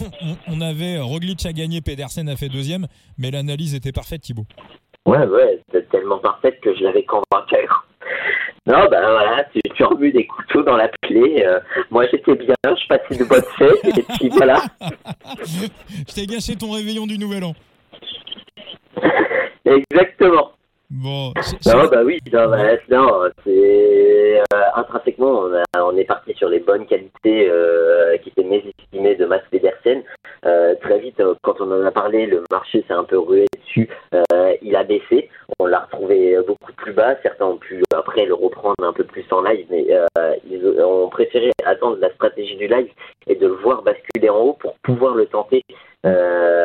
on, 0.22 0.36
on, 0.54 0.60
avait 0.60 0.98
Roglic 0.98 1.44
à 1.46 1.52
gagner, 1.52 1.80
Pedersen 1.80 2.28
a 2.28 2.36
fait 2.36 2.48
deuxième. 2.48 2.86
Mais 3.18 3.30
l'analyse 3.30 3.74
était 3.74 3.92
parfaite, 3.92 4.22
Thibaut. 4.22 4.46
Ouais, 5.06 5.26
ouais, 5.26 5.62
c'était 5.66 5.86
tellement 5.86 6.18
parfaite 6.18 6.60
que 6.60 6.74
je 6.76 6.82
l'avais 6.84 7.04
convaincu. 7.04 7.56
Non, 8.66 8.86
ben 8.90 9.00
voilà, 9.00 9.44
tu, 9.50 9.60
tu 9.74 9.84
remues 9.84 10.12
des 10.12 10.26
couteaux 10.26 10.62
dans 10.62 10.76
la 10.76 10.88
plaie. 11.00 11.46
Euh, 11.46 11.58
moi, 11.90 12.04
j'étais 12.12 12.34
bien, 12.34 12.54
je 12.64 12.86
passais 12.86 13.16
de 13.16 13.24
bonnes 13.24 13.40
fêtes, 13.56 13.98
et 13.98 14.02
puis 14.02 14.28
voilà. 14.32 14.62
je 15.34 16.14
t'ai 16.14 16.26
gâché 16.26 16.54
ton 16.56 16.72
réveillon 16.72 17.06
du 17.06 17.16
Nouvel 17.16 17.44
An. 17.44 17.54
Exactement. 19.64 20.52
Bon, 20.90 21.34
non, 21.66 21.86
bah 21.90 22.02
oui, 22.02 22.18
non, 22.32 22.48
bah, 22.48 22.76
non 22.88 23.24
c'est 23.44 24.40
euh, 24.40 24.62
intrinsèquement, 24.74 25.42
on, 25.42 25.54
a, 25.54 25.84
on, 25.84 25.94
est 25.98 26.04
parti 26.04 26.32
sur 26.32 26.48
les 26.48 26.60
bonnes 26.60 26.86
qualités 26.86 27.46
euh, 27.50 28.16
qui 28.16 28.30
étaient 28.30 28.42
mésestimées 28.42 29.14
de 29.14 29.26
Max 29.26 29.44
Pedersen. 29.50 30.02
Euh, 30.46 30.74
très 30.80 30.98
vite, 30.98 31.22
quand 31.42 31.60
on 31.60 31.70
en 31.70 31.84
a 31.84 31.90
parlé, 31.90 32.24
le 32.24 32.42
marché 32.50 32.82
s'est 32.88 32.94
un 32.94 33.04
peu 33.04 33.18
rué 33.18 33.44
dessus. 33.60 33.90
Il 34.62 34.76
a 34.76 34.84
baissé, 34.84 35.28
on 35.58 35.66
l'a 35.66 35.80
retrouvé 35.80 36.38
beaucoup 36.46 36.72
plus 36.72 36.94
bas. 36.94 37.16
Certains 37.22 37.46
ont 37.46 37.58
pu 37.58 37.82
après 37.94 38.24
le 38.24 38.32
reprendre 38.32 38.82
un 38.82 38.92
peu 38.94 39.04
plus 39.04 39.26
en 39.30 39.42
live, 39.42 39.66
mais 39.70 39.86
ils 40.50 40.66
ont 40.80 41.10
préféré 41.10 41.50
attendre 41.66 41.98
la 42.00 42.10
stratégie 42.14 42.56
du 42.56 42.66
live 42.66 42.88
et 43.26 43.34
de 43.34 43.46
le 43.46 43.54
voir 43.54 43.82
basculer 43.82 44.30
en 44.30 44.38
haut 44.38 44.52
pour 44.54 44.74
pouvoir 44.82 45.14
le 45.14 45.26
tenter. 45.26 45.62
Euh, 46.06 46.57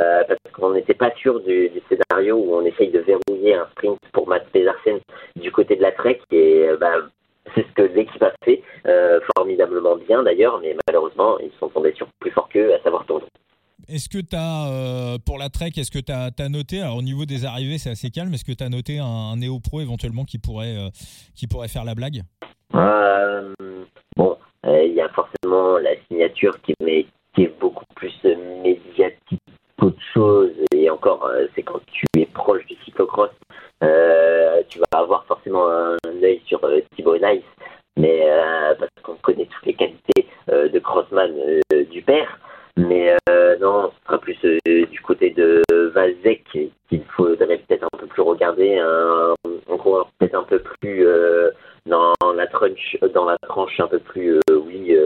n'était 0.84 0.94
pas 0.94 1.12
sûr 1.16 1.40
du, 1.42 1.70
du, 1.70 1.82
scénario 1.90 2.38
où 2.38 2.56
on 2.56 2.66
essaye 2.66 2.92
de 2.92 3.00
verrouiller 3.00 3.56
un 3.56 3.68
sprint 3.72 4.00
pour 4.12 4.28
Matt 4.28 4.46
Pedersen 4.52 5.00
du 5.36 5.52
côté 5.52 5.76
de 5.76 5.82
la 5.82 5.92
Trek 5.92 6.20
et 6.32 6.68
euh, 6.68 6.78
bah, 6.78 6.94
c'est 7.56 7.66
ce 7.66 7.74
que 7.74 7.82
l'équipe 7.94 8.22
a 8.22 8.34
fait 8.44 8.62
euh, 8.86 9.20
formidablement 9.36 9.96
bien 9.98 10.24
d'ailleurs 10.24 10.60
mais 10.62 10.76
malheureusement 10.88 11.38
ils 11.40 11.52
sont 11.60 11.70
tombés 11.70 11.94
sur 11.94 12.08
plus 12.20 12.32
fort 12.32 12.50
qu'eux 12.50 12.74
à 12.74 12.82
savoir 12.84 13.06
Tonton. 13.06 13.28
Est-ce 13.90 14.08
que 14.08 14.20
tu 14.20 14.36
as, 14.36 14.70
euh, 14.70 15.18
pour 15.26 15.38
la 15.38 15.50
Trek, 15.50 15.72
est-ce 15.76 15.92
que 15.92 16.00
tu 16.00 16.12
as, 16.12 16.30
as, 16.38 16.50
noté, 16.50 16.82
alors 16.82 16.98
au 16.98 17.02
niveau 17.02 17.26
des 17.26 17.46
arrivées 17.46 17.78
c'est 17.78 17.90
assez 17.90 18.12
calme, 18.12 18.34
est-ce 18.34 18.46
que 18.46 18.54
tu 18.54 18.64
as 18.64 18.70
noté 18.70 19.00
un, 19.00 19.06
un 19.06 19.38
néo-pro 19.38 19.82
éventuellement 19.82 20.24
qui 20.24 20.38
pourrait, 20.38 20.78
euh, 20.78 20.90
qui 21.36 21.48
pourrait 21.48 21.68
faire 21.68 21.84
la 21.84 21.96
blague? 21.96 22.22
Bon, 24.16 24.38
il 24.66 24.94
y 24.94 25.02
a 25.02 25.10
forcément 25.10 25.78
la 25.78 25.92
signature 26.08 26.60
qui, 26.62 26.74
met, 26.82 27.06
qui 27.36 27.44
est 27.44 27.60
beaucoup 27.60 27.86
plus 27.96 28.14
médiatique 28.24 28.93
qu'autre 29.84 30.02
chose. 30.14 30.52
Et 30.74 30.90
encore, 30.90 31.26
euh, 31.26 31.48
c'est 31.56 31.64
quand 31.64 31.82
tu 31.92 32.06
es 32.18 32.26
proche 32.26 32.66
du 32.66 32.76
cyclocross, 32.86 33.32
euh, 33.84 34.62
tu 34.70 34.80
vas 34.80 35.00
avoir 35.00 35.26
forcément 35.26 35.68
un 35.68 36.24
œil 36.24 36.42
sur 36.46 36.64
euh, 36.64 36.80
Thibaut 36.96 37.18
Nice, 37.18 37.44
mais 37.98 38.22
euh, 38.24 38.74
parce 38.80 38.92
qu'on 39.04 39.16
connaît 39.16 39.48
toutes 39.48 39.66
les 39.66 39.74
qualités 39.74 40.28
euh, 40.50 40.70
de 40.70 40.80
crossman 40.80 41.32
du 41.92 42.02
père. 42.02 42.40
Mais 42.76 43.16
non, 43.62 43.92
ce 43.92 44.08
sera 44.08 44.18
plus 44.18 44.40
du 44.66 45.00
côté 45.02 45.30
de 45.30 45.62
Valzek 45.94 46.44
qu'il 46.90 47.04
faudrait 47.16 47.60
peut-être 47.60 47.84
un 47.84 47.98
peu 48.00 48.08
plus 48.08 48.24
regarder, 48.24 48.80
un, 48.80 49.36
un 49.72 49.78
coureur 49.78 50.10
peut-être 50.18 50.34
un 50.34 50.44
peu 50.44 50.58
plus 50.82 51.08
dans 51.86 52.14
la 52.36 52.48
tranche, 52.48 52.98
dans 53.14 53.26
la 53.26 53.38
tranche 53.48 53.80
un 53.80 53.88
peu 53.88 54.00
plus, 54.00 54.40
oui, 54.50 54.98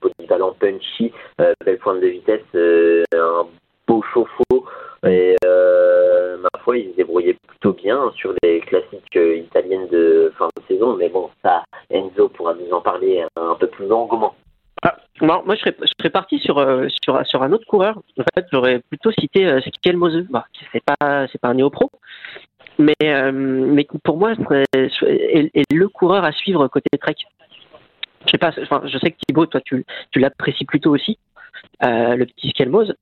polyvalent 0.00 0.56
punchy, 0.58 1.12
belle 1.38 1.78
pointe 1.78 2.00
de 2.00 2.06
vitesse, 2.06 2.40
un 3.14 3.46
beau 3.90 4.02
chauffe-eau 4.14 4.64
et 5.04 5.34
euh, 5.44 6.36
ma 6.38 6.60
foi 6.62 6.78
ils 6.78 6.90
se 6.92 6.96
débrouillaient 6.96 7.36
plutôt 7.48 7.72
bien 7.72 8.12
sur 8.14 8.32
les 8.42 8.60
classiques 8.60 9.16
euh, 9.16 9.36
italiennes 9.36 9.88
de 9.88 10.32
fin 10.38 10.48
de 10.56 10.62
saison 10.68 10.96
mais 10.96 11.08
bon 11.08 11.28
ça 11.42 11.64
Enzo 11.90 12.28
pourra 12.28 12.54
nous 12.54 12.70
en 12.70 12.80
parler 12.80 13.24
un, 13.36 13.50
un 13.50 13.54
peu 13.56 13.66
plus 13.66 13.86
longuement 13.86 14.34
ah, 14.82 14.96
moi, 15.20 15.42
moi 15.44 15.56
je, 15.56 15.60
serais, 15.60 15.76
je 15.80 15.92
serais 15.98 16.10
parti 16.10 16.38
sur, 16.38 16.58
euh, 16.58 16.86
sur, 17.02 17.26
sur 17.26 17.42
un 17.42 17.52
autre 17.52 17.66
coureur 17.66 17.98
en 18.18 18.22
fait 18.34 18.46
j'aurais 18.52 18.80
plutôt 19.10 19.20
cité 19.20 19.46
euh, 19.46 19.60
Mose 19.94 20.26
bah, 20.30 20.46
c'est 20.72 20.82
pas 20.84 21.26
c'est 21.30 21.40
pas 21.40 21.48
un 21.48 21.54
néo-pro 21.54 21.90
mais, 22.78 22.94
euh, 23.04 23.32
mais 23.32 23.86
pour 24.04 24.16
moi 24.16 24.32
est, 24.74 25.50
est, 25.54 25.72
le 25.72 25.88
coureur 25.88 26.24
à 26.24 26.32
suivre 26.32 26.66
côté 26.68 26.88
Trek 26.98 27.16
je 28.26 28.32
sais 28.32 28.38
pas, 28.38 28.52
enfin, 28.62 28.82
je 28.84 28.98
sais 28.98 29.12
que 29.12 29.16
Thibaut, 29.26 29.46
toi, 29.46 29.62
tu, 29.64 29.84
tu 30.10 30.18
l'apprécies 30.18 30.66
plutôt 30.66 30.94
aussi, 30.94 31.18
le 31.80 32.24
petit 32.26 32.50
Skelmose. 32.50 32.94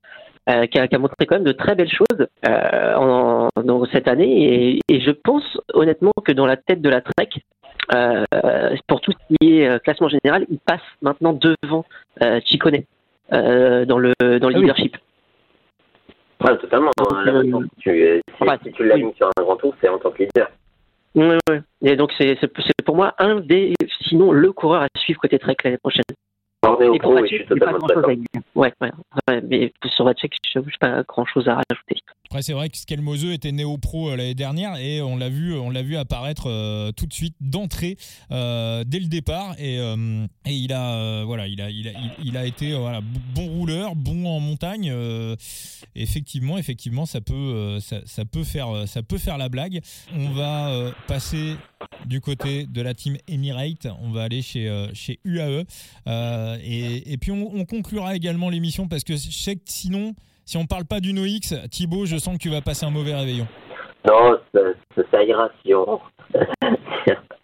Euh, 0.49 0.65
qui, 0.65 0.79
a, 0.79 0.87
qui, 0.87 0.95
a, 0.95 0.99
montré 0.99 1.27
quand 1.27 1.35
même 1.35 1.43
de 1.43 1.51
très 1.51 1.75
belles 1.75 1.91
choses 1.91 2.27
euh, 2.47 2.95
en, 2.95 3.49
cette 3.91 4.07
année. 4.07 4.77
Et, 4.77 4.79
et, 4.87 4.99
je 5.01 5.11
pense 5.11 5.43
honnêtement 5.73 6.13
que 6.25 6.31
dans 6.31 6.47
la 6.47 6.57
tête 6.57 6.81
de 6.81 6.89
la 6.89 7.01
Trek, 7.01 7.29
euh, 7.93 8.25
pour 8.87 9.01
tout 9.01 9.11
ce 9.11 9.35
qui 9.35 9.59
est 9.59 9.67
euh, 9.67 9.77
classement 9.77 10.09
général, 10.09 10.47
il 10.49 10.57
passe 10.57 10.81
maintenant 11.03 11.33
devant 11.33 11.85
euh, 12.23 12.39
Chicone 12.45 12.81
dans 13.31 13.99
le 13.99 14.13
dans 14.39 14.49
le 14.49 14.55
ah 14.55 14.59
leadership. 14.59 14.95
Oui. 14.95 15.08
Ouais, 16.43 16.57
totalement. 16.57 16.91
Euh, 16.99 17.43
tu, 17.79 18.21
si, 18.27 18.33
enfin, 18.39 18.57
si 18.63 18.71
tu 18.71 18.85
l'alignes 18.85 19.13
sur 19.13 19.27
un 19.27 19.43
grand 19.43 19.57
tour, 19.57 19.75
c'est 19.81 19.89
en 19.89 19.97
tant 19.97 20.11
que 20.11 20.23
leader. 20.23 20.49
Oui, 21.15 21.35
oui. 21.49 21.57
Et 21.81 21.95
donc 21.95 22.11
c'est 22.17 22.37
pour 22.85 22.95
moi 22.95 23.13
un 23.17 23.39
des, 23.41 23.73
sinon 24.07 24.31
le 24.31 24.51
coureur 24.51 24.83
à 24.83 24.87
suivre 24.97 25.19
côté 25.19 25.39
Trek 25.39 25.57
l'année 25.63 25.77
prochaine. 25.77 26.03
Et 26.81 26.99
pour 26.99 27.13
Vacek, 27.13 27.45
je 27.49 27.53
pas 27.55 27.73
grand 27.73 27.87
chose 27.87 28.03
à 28.05 28.15
dire. 28.15 28.25
Ouais, 28.55 28.73
ouais, 28.81 28.91
ouais, 29.27 29.41
mais 29.41 29.73
sur 29.85 30.05
Vacek, 30.05 30.33
je 30.53 30.59
n'ai 30.59 30.65
pas 30.79 31.03
grand 31.03 31.25
chose 31.25 31.47
à 31.47 31.55
rajouter. 31.55 32.01
Après, 32.29 32.43
c'est 32.43 32.53
vrai 32.53 32.69
que 32.69 32.77
Skelmose 32.77 33.25
était 33.25 33.51
néo 33.51 33.79
pro 33.79 34.11
euh, 34.11 34.15
l'année 34.15 34.35
dernière 34.35 34.75
et 34.75 35.01
on 35.01 35.17
l'a 35.17 35.29
vu, 35.29 35.57
on 35.57 35.71
l'a 35.71 35.81
vu 35.81 35.97
apparaître 35.97 36.47
euh, 36.47 36.91
tout 36.91 37.07
de 37.07 37.13
suite 37.13 37.35
d'entrée 37.41 37.97
euh, 38.29 38.83
dès 38.85 38.99
le 38.99 39.07
départ 39.07 39.55
et, 39.57 39.79
il 40.45 40.71
a, 40.71 41.23
voilà, 41.23 41.47
il 41.47 41.59
a, 41.59 41.71
il 41.71 42.37
a, 42.37 42.45
été 42.45 42.73
voilà 42.73 43.01
bon 43.33 43.47
rouleur, 43.47 43.95
bon 43.95 44.27
en 44.27 44.39
montagne. 44.39 44.93
effectivement, 45.95 46.59
effectivement, 46.59 47.07
ça 47.07 47.19
peut, 47.19 47.79
ça, 47.79 48.25
peut 48.25 48.43
faire, 48.43 48.87
ça 48.87 49.01
peut 49.01 49.17
faire 49.17 49.39
la 49.39 49.49
blague. 49.49 49.81
On 50.13 50.29
va 50.29 50.91
passer 51.07 51.55
du 52.05 52.21
côté 52.21 52.67
de 52.67 52.81
la 52.83 52.93
team 52.93 53.17
Emirate. 53.27 53.87
On 54.01 54.11
va 54.11 54.23
aller 54.23 54.43
chez 54.43 54.87
chez 54.93 55.19
UAE 55.25 55.63
et, 56.61 57.11
et 57.11 57.17
puis 57.17 57.31
on, 57.31 57.55
on 57.55 57.65
conclura 57.65 58.15
également 58.15 58.49
l'émission 58.49 58.87
parce 58.87 59.03
que 59.03 59.13
je 59.13 59.31
sais 59.31 59.55
que 59.55 59.63
sinon 59.65 60.13
si 60.49 60.57
on 60.57 60.65
parle 60.65 60.85
pas 60.85 60.99
du 60.99 61.13
NoX, 61.13 61.53
Thibaut, 61.69 62.07
je 62.07 62.17
sens 62.17 62.35
que 62.35 62.41
tu 62.41 62.49
vas 62.49 62.61
passer 62.61 62.83
un 62.83 62.89
mauvais 62.89 63.13
réveillon. 63.13 63.47
Non, 64.07 64.35
ça, 65.11 65.23
ira 65.23 65.47
si 65.61 65.75
on. 65.75 65.99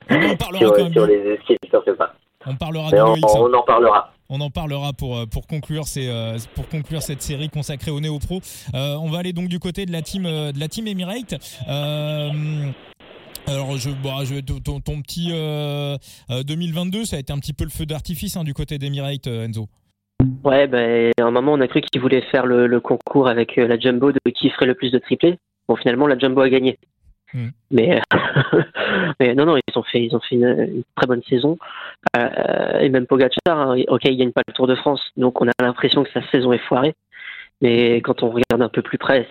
on 0.10 0.36
parlera 0.38 0.60
sur, 0.76 0.92
sur 0.92 1.06
les 1.06 1.38
je 1.48 1.56
sais 1.86 1.96
pas. 1.96 2.16
On 2.48 2.56
parlera 2.56 2.90
du 2.90 3.00
on, 3.00 3.16
NoX. 3.16 3.22
on 3.36 3.54
en 3.54 3.62
parlera. 3.62 4.12
On 4.28 4.42
en 4.42 4.50
parlera 4.50 4.92
pour, 4.94 5.30
pour, 5.30 5.46
conclure, 5.46 5.86
ces, 5.86 6.12
pour 6.56 6.68
conclure 6.68 7.04
cette 7.04 7.22
série 7.22 7.50
consacrée 7.50 7.92
au 7.92 8.00
Néo 8.00 8.18
Pro. 8.18 8.40
Euh, 8.74 8.96
on 8.96 9.12
va 9.12 9.20
aller 9.20 9.34
donc 9.34 9.50
du 9.50 9.60
côté 9.60 9.86
de 9.86 9.92
la 9.92 10.02
team, 10.02 10.24
de 10.24 10.60
la 10.60 10.68
team 10.68 10.88
Emirate. 10.88 11.36
Euh, 11.70 12.72
alors, 13.46 13.78
je, 13.78 13.92
je, 13.92 14.40
ton, 14.40 14.80
ton 14.80 15.02
petit 15.04 15.30
euh, 15.32 15.96
2022, 16.30 17.06
ça 17.06 17.18
a 17.18 17.20
été 17.20 17.32
un 17.32 17.38
petit 17.38 17.54
peu 17.54 17.66
le 17.66 17.70
feu 17.70 17.86
d'artifice 17.86 18.36
hein, 18.36 18.44
du 18.44 18.56
côté 18.56 18.80
d'Emirate, 18.80 19.28
Enzo. 19.28 19.68
Ouais, 20.44 20.68
ben, 20.68 21.12
à 21.20 21.24
un 21.24 21.32
moment, 21.32 21.54
on 21.54 21.62
a 21.62 21.68
cru 21.68 21.82
qu'ils 21.82 22.02
voulaient 22.02 22.22
faire 22.22 22.46
le, 22.46 22.68
le, 22.68 22.80
concours 22.80 23.28
avec 23.28 23.56
la 23.56 23.80
Jumbo 23.80 24.12
de 24.12 24.20
qui 24.30 24.50
ferait 24.50 24.68
le 24.68 24.76
plus 24.76 24.92
de 24.92 25.00
triplés. 25.00 25.38
Bon, 25.68 25.76
finalement, 25.76 26.08
la 26.08 26.18
Jumbo 26.18 26.42
a 26.42 26.50
gagné. 26.50 26.78
Mm. 27.34 27.48
Mais, 27.72 28.02
mais 29.20 29.36
non, 29.36 29.46
non, 29.46 29.58
ils 29.58 29.78
ont 29.78 29.84
fait, 29.84 30.04
ils 30.04 30.16
ont 30.16 30.20
fait 30.20 30.36
une, 30.36 30.46
une 30.46 30.84
très 30.96 31.08
bonne 31.08 31.24
saison. 31.24 31.58
Euh, 32.16 32.80
et 32.80 32.90
même 32.90 33.08
Pogacar, 33.08 33.60
hein, 33.72 33.76
ok, 33.88 34.02
il 34.06 34.18
gagne 34.18 34.32
pas 34.32 34.44
le 34.48 34.54
Tour 34.54 34.68
de 34.68 34.76
France, 34.76 35.02
donc 35.18 35.42
on 35.42 35.48
a 35.48 35.52
l'impression 35.62 36.04
que 36.04 36.12
sa 36.12 36.26
saison 36.30 36.54
est 36.54 36.60
foirée. 36.60 36.96
Mais 37.62 37.98
quand 38.02 38.24
on 38.24 38.30
regarde 38.30 38.62
un 38.62 38.70
peu 38.70 38.82
plus 38.82 38.98
près, 38.98 39.28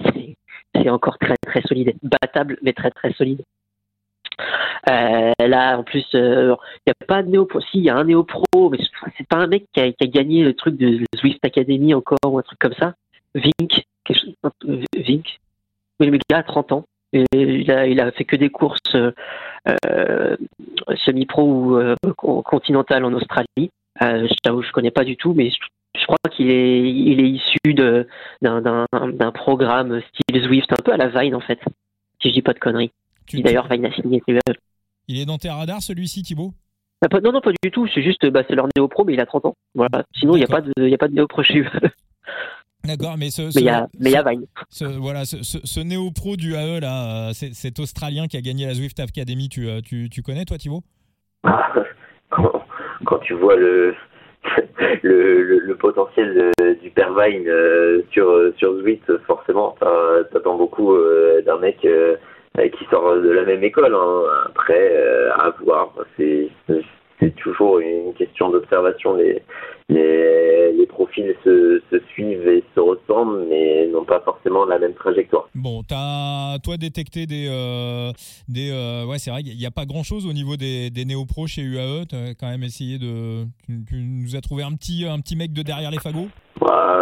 c'est 0.75 0.89
encore 0.89 1.19
très 1.19 1.37
très 1.47 1.63
solide, 1.63 1.95
battable, 2.03 2.59
mais 2.63 2.73
très 2.73 2.91
très 2.91 3.13
solide. 3.13 3.43
Euh, 4.91 5.33
là, 5.39 5.79
en 5.79 5.83
plus, 5.83 6.05
il 6.13 6.21
euh, 6.21 6.55
n'y 6.87 6.91
a 6.91 7.07
pas 7.07 7.23
de 7.23 7.31
néo 7.31 7.47
pro. 7.47 7.61
Si, 7.61 7.79
il 7.79 7.85
y 7.85 7.91
a 7.91 7.97
un 7.97 8.05
néo 8.05 8.25
pro, 8.25 8.71
mais 8.71 8.79
c'est 9.17 9.27
pas 9.27 9.39
un 9.39 9.47
mec 9.47 9.65
qui 9.73 9.81
a, 9.81 9.91
gagné 10.07 10.43
le 10.45 10.55
truc 10.55 10.77
de 10.77 11.01
Swift 11.17 11.45
Academy 11.45 11.95
encore 11.95 12.19
ou 12.27 12.39
un 12.39 12.43
truc 12.43 12.59
comme 12.59 12.75
ça. 12.75 12.95
Vink, 13.35 13.85
quelque 14.05 14.27
Vink. 14.97 15.41
Mais 16.01 16.07
le 16.07 16.19
gars 16.29 16.39
a 16.39 16.43
30 16.43 16.73
ans. 16.73 16.85
Et 17.13 17.25
il 17.33 18.01
a, 18.01 18.11
fait 18.11 18.25
que 18.25 18.35
des 18.35 18.51
courses 18.51 18.97
euh, 18.97 20.37
semi-pro 21.05 21.43
ou 21.43 21.77
euh, 21.77 21.95
continentales 22.17 23.05
en 23.05 23.13
Australie. 23.13 23.71
Je 24.01 24.35
t'avoue, 24.43 24.63
je 24.63 24.73
connais 24.73 24.91
pas 24.91 25.05
du 25.05 25.17
tout, 25.17 25.33
mais 25.33 25.51
je, 25.51 26.05
crois 26.07 26.19
qu'il 26.33 26.51
est, 26.51 26.83
est 26.83 27.31
issu 27.31 27.59
d'un 27.73 28.07
programme 29.33 30.01
style 30.01 30.43
Swift, 30.43 30.73
un 30.73 30.83
peu 30.85 30.93
à 30.93 30.97
la 30.97 31.07
Vine 31.07 31.37
en 31.37 31.41
fait, 31.41 31.61
si 32.21 32.31
je 32.31 32.35
dis 32.35 32.43
pas 32.43 32.53
de 32.53 32.59
conneries. 32.59 32.91
Tu, 33.27 33.41
D'ailleurs, 33.43 33.69
Vine. 33.69 33.91
Il 35.09 35.19
est 35.19 35.27
dans 35.27 35.39
tes 35.39 35.51
radars 35.51 35.83
celui-ci, 35.83 36.23
Thibaut? 36.23 36.53
Non, 37.23 37.33
non, 37.33 37.41
pas 37.41 37.53
du 37.63 37.71
tout. 37.71 37.87
C'est 37.89 38.03
juste, 38.03 38.25
bah, 38.27 38.43
c'est 38.49 38.55
leur 38.55 38.67
néo 38.77 38.89
pro, 38.89 39.05
mais 39.05 39.13
il 39.13 39.21
a 39.21 39.27
30 39.27 39.47
ans. 39.47 39.55
Voilà. 39.75 40.05
Sinon, 40.15 40.37
il 40.37 40.39
n'y 40.39 40.45
a 40.45 40.49
pas 40.49 40.63
de, 40.63 40.73
il 40.77 40.89
y 40.89 40.95
a 40.95 40.99
pas 40.99 41.09
de 41.09 41.15
néo 41.15 41.27
pro 41.27 41.43
chez 41.43 41.61
eux. 41.61 41.69
D'accord, 42.85 43.17
mais 43.19 43.31
ce, 43.31 43.43
mais 43.43 43.49
il 43.55 43.65
y 43.65 43.69
a, 43.69 43.89
mais 43.99 44.11
il 44.11 44.13
y 44.13 44.17
a 44.17 44.23
Vine. 44.23 44.47
Ce, 44.69 44.85
voilà, 44.85 45.25
ce, 45.25 45.43
ce, 45.43 45.59
ce 45.65 45.81
néo 45.81 46.11
pro 46.11 46.37
du 46.37 46.55
AE 46.55 46.81
là, 46.81 47.33
c'est, 47.33 47.55
cet 47.55 47.79
Australien 47.79 48.27
qui 48.27 48.37
a 48.37 48.43
gagné 48.43 48.67
la 48.67 48.75
Zwift 48.75 49.01
Academy, 49.01 49.49
tu, 49.49 49.69
tu, 49.85 50.11
tu 50.11 50.23
connais 50.23 50.45
toi, 50.45 50.59
Thibaut? 50.59 50.83
Quand, 52.31 52.65
quand 53.05 53.19
tu 53.19 53.35
vois 53.35 53.55
le 53.55 53.95
le, 55.03 55.43
le, 55.43 55.59
le, 55.61 55.77
potentiel 55.77 56.53
de, 56.59 56.75
du 56.75 56.91
Pervine 56.91 57.47
euh, 57.47 58.03
sur 58.11 58.53
sur 58.57 58.79
Zwift, 58.81 59.11
forcément, 59.27 59.77
t'attends 60.33 60.57
beaucoup 60.57 60.95
euh, 60.95 61.43
d'un 61.43 61.59
mec 61.59 61.79
euh, 61.85 62.17
qui 62.57 62.85
sort 62.91 63.17
de 63.17 63.31
la 63.31 63.45
même 63.45 63.65
école. 63.65 63.95
Hein. 63.95 64.23
Après, 64.47 64.97
à 65.37 65.55
voir, 65.63 65.93
c'est 66.17 66.49
c'est 67.21 67.35
toujours 67.37 67.79
une 67.79 68.13
question 68.15 68.51
d'observation. 68.51 69.15
Les, 69.15 69.43
les, 69.89 70.73
les, 70.73 70.87
profils 70.87 71.35
se, 71.45 71.81
se, 71.91 71.99
suivent 72.13 72.49
et 72.49 72.65
se 72.75 72.81
ressemblent, 72.81 73.47
mais 73.49 73.87
n'ont 73.87 74.05
pas 74.05 74.21
forcément 74.21 74.65
la 74.65 74.79
même 74.79 74.95
trajectoire. 74.95 75.49
Bon, 75.55 75.83
tu 75.83 75.95
as, 75.97 76.59
toi, 76.63 76.77
détecté 76.77 77.27
des. 77.27 77.47
Euh, 77.49 78.11
des 78.49 78.71
euh, 78.73 79.07
ouais, 79.07 79.19
c'est 79.19 79.31
vrai 79.31 79.43
qu'il 79.43 79.57
n'y 79.57 79.67
a 79.67 79.71
pas 79.71 79.87
grand 79.87 80.03
chose 80.03 80.27
au 80.27 80.33
niveau 80.33 80.57
des, 80.57 80.91
des 80.91 81.05
néo-pros 81.05 81.47
chez 81.47 81.63
UAE. 81.63 82.07
Tu 82.09 82.17
as 82.17 82.35
quand 82.39 82.49
même 82.49 82.63
essayé 82.63 82.99
de. 82.99 83.45
Tu, 83.67 83.85
tu, 83.89 83.97
nous 83.97 84.37
as 84.37 84.41
trouvé 84.41 84.63
un 84.63 84.73
petit, 84.73 85.07
un 85.07 85.21
petit 85.21 85.37
mec 85.37 85.53
de 85.53 85.63
derrière 85.63 85.91
les 85.91 86.01
fagots? 86.01 86.29
Bah, 86.61 86.99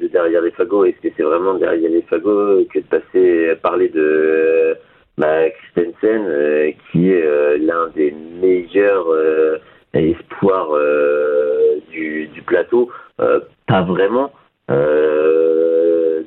De 0.00 0.06
derrière 0.08 0.42
les 0.42 0.52
fagots, 0.52 0.84
est-ce 0.84 1.00
que 1.00 1.14
c'est 1.16 1.22
vraiment 1.22 1.54
derrière 1.54 1.90
les 1.90 2.02
fagots 2.02 2.64
que 2.72 2.78
de 2.78 2.84
passer 2.84 3.56
parler 3.62 3.88
de 3.88 4.76
bah, 5.18 5.48
Christensen, 5.50 6.26
euh, 6.26 6.72
qui 6.90 7.10
est 7.10 7.22
euh, 7.26 7.56
l'un 7.58 7.88
des 7.94 8.12
meilleurs 8.12 9.08
euh, 9.08 9.58
espoirs 9.94 10.70
du, 11.90 12.26
du, 12.26 12.42
plateau, 12.42 12.90
pas 13.66 13.82
vraiment. 13.82 14.30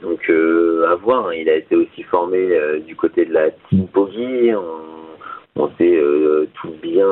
donc 0.02 0.32
à 0.88 0.96
voir, 0.96 1.28
hein. 1.28 1.34
il 1.36 1.50
a 1.50 1.56
été 1.56 1.76
aussi 1.76 2.02
formé 2.04 2.50
du 2.88 2.96
côté 2.96 3.26
de 3.26 3.34
la 3.34 3.52
Team 3.70 3.88
Poggi. 3.88 4.52
On, 4.56 5.62
on 5.62 5.70
sait 5.78 6.02
tout 6.60 6.74
bien 6.82 7.06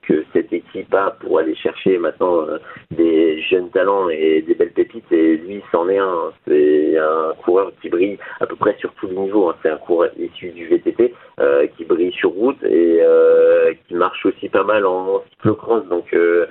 que 0.00 0.24
cette 0.32 0.50
équipe 0.52 0.94
a 0.94 1.10
pour 1.20 1.40
aller 1.40 1.54
chercher 1.56 1.98
maintenant 1.98 2.46
des 2.90 3.09
jeunes 3.42 3.70
talents 3.70 4.08
et 4.08 4.42
des 4.42 4.54
belles 4.54 4.72
pépites 4.72 5.10
et 5.12 5.36
lui 5.36 5.62
c'en 5.72 5.88
est 5.88 5.98
un. 5.98 6.32
C'est 6.46 6.96
un 6.98 7.34
coureur 7.44 7.72
qui 7.80 7.88
brille 7.88 8.18
à 8.40 8.46
peu 8.46 8.56
près 8.56 8.76
sur 8.78 8.92
tous 8.94 9.08
les 9.08 9.16
niveaux 9.16 9.48
hein. 9.48 9.56
c'est 9.62 9.70
un 9.70 9.76
coureur 9.76 10.10
issu 10.18 10.50
du 10.50 10.66
VTT 10.66 11.14
euh, 11.40 11.66
qui 11.76 11.84
brille 11.84 12.12
sur 12.12 12.30
route 12.30 12.62
et 12.64 12.98
euh, 13.00 13.72
qui 13.86 13.94
marche 13.94 14.24
aussi 14.26 14.48
pas 14.48 14.64
mal 14.64 14.86
en 14.86 15.22
cyclocross. 15.30 15.86
Donc 15.88 16.12
euh, 16.14 16.46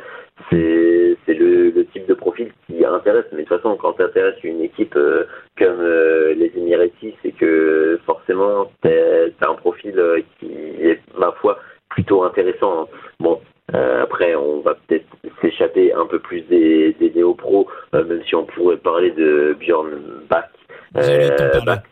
c'est 0.49 1.33
le, 1.33 1.85
type 1.93 2.07
de 2.07 2.13
profil 2.13 2.51
qui 2.67 2.85
intéresse. 2.85 3.25
Mais 3.31 3.43
de 3.43 3.47
toute 3.47 3.57
façon 3.57 3.75
quand 3.77 3.93
tu 3.93 4.03
intéresses 4.03 4.43
une 4.43 4.61
équipe 4.61 4.95
euh, 4.95 5.25
comme 5.57 5.81
les 5.81 6.51
Emiratis 6.55 7.15
c'est 7.23 7.31
que 7.31 7.99
forcément 8.05 8.71
t'as 8.81 9.49
un 9.49 9.55
profil 9.55 9.95
qui 10.39 10.51
est 10.81 10.99
ma 11.17 11.31
foi 11.33 11.59
plutôt 11.89 12.23
intéressant 12.23 12.87
bon 13.19 13.39
euh, 13.75 14.03
après, 14.03 14.35
on 14.35 14.61
va 14.61 14.75
peut-être 14.75 15.05
s'échapper 15.41 15.93
un 15.93 16.05
peu 16.05 16.19
plus 16.19 16.41
des, 16.41 16.93
des 16.99 17.11
néo-pros, 17.11 17.67
euh, 17.93 18.03
même 18.03 18.23
si 18.25 18.35
on 18.35 18.45
pourrait 18.45 18.77
parler 18.77 19.11
de 19.11 19.55
Bjorn 19.59 19.89
Bach, 20.29 20.45
euh, 20.97 21.29
Bach 21.65 21.83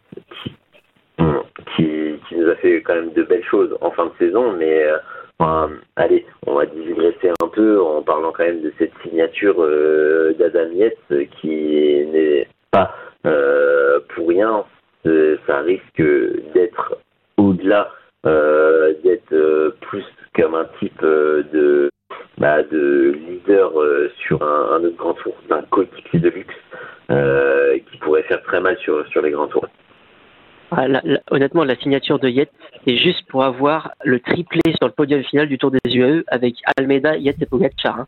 qui, 1.75 2.19
nous 2.31 2.49
a 2.49 2.55
fait 2.55 2.81
quand 2.81 2.95
même 2.95 3.13
de 3.13 3.23
belles 3.23 3.43
choses 3.43 3.75
en 3.81 3.91
fin 3.91 4.05
de 4.05 4.11
saison, 4.19 4.53
mais 4.53 4.85
enfin, 5.39 5.71
allez, 5.95 6.25
on 6.45 6.55
va 6.55 6.65
digresser 6.65 7.31
un 7.41 7.47
peu 7.47 7.81
en 7.81 8.01
parlant 8.01 8.31
quand 8.31 8.43
même 8.43 8.61
de 8.61 8.71
cette 8.77 8.91
signature 9.03 9.55
d'Adam 10.37 10.69
Yates 10.73 11.29
qui 11.39 12.05
n'est 12.11 12.47
pas 12.71 12.93
pour 13.23 14.27
rien. 14.27 14.65
ça 15.47 15.59
risque 15.61 16.01
d'être 16.53 16.97
au-delà 17.37 17.91
euh, 18.25 18.93
d'être 19.03 19.31
euh, 19.31 19.75
plus 19.79 20.03
comme 20.35 20.55
un 20.55 20.65
type 20.79 21.01
euh, 21.03 21.43
de, 21.53 21.89
bah, 22.37 22.63
de 22.63 23.17
leader 23.27 23.71
sur 24.17 24.41
un, 24.41 24.75
un, 24.75 24.83
autre 24.83 24.97
grand 24.97 25.13
tour, 25.13 25.33
d'un 25.49 25.61
coéquipier 25.63 26.19
de 26.19 26.29
luxe 26.29 26.55
qui 27.89 27.97
pourrait 27.97 28.23
faire 28.23 28.41
très 28.43 28.59
mal 28.61 28.77
sur, 28.77 29.07
sur 29.07 29.21
les 29.21 29.31
grands 29.31 29.47
tours. 29.47 29.67
Ah, 30.71 30.85
honnêtement, 31.31 31.63
la 31.63 31.77
signature 31.77 32.19
de 32.19 32.27
Yet 32.27 32.51
est 32.85 32.97
juste 32.97 33.25
pour 33.29 33.43
avoir 33.43 33.91
le 34.03 34.19
triplé 34.19 34.59
sur 34.77 34.87
le 34.87 34.93
podium 34.93 35.23
final 35.23 35.47
du 35.47 35.57
Tour 35.57 35.71
des 35.71 35.95
UAE 35.95 36.23
avec 36.27 36.55
Almeida, 36.77 37.15
Yet 37.17 37.37
et 37.39 37.45
Pogacar. 37.45 38.01
Hein. 38.01 38.07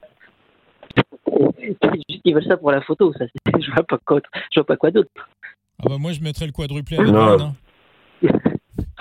Ils 2.26 2.34
veulent 2.34 2.44
ça 2.46 2.58
pour 2.58 2.72
la 2.72 2.82
photo, 2.82 3.14
ça, 3.14 3.26
je 3.60 3.72
vois 3.72 3.84
pas 3.84 3.98
quoi, 4.04 4.20
je 4.52 4.60
vois 4.60 4.66
pas 4.66 4.76
quoi 4.76 4.92
d'autre. 4.92 5.10
Ah 5.82 5.86
bah 5.88 5.96
moi 5.98 6.12
je 6.12 6.22
mettrais 6.22 6.48
le 6.48 6.52
quadruplé 6.52 6.98
avec 6.98 7.12
non. 7.12 7.38
Hein. 7.40 7.54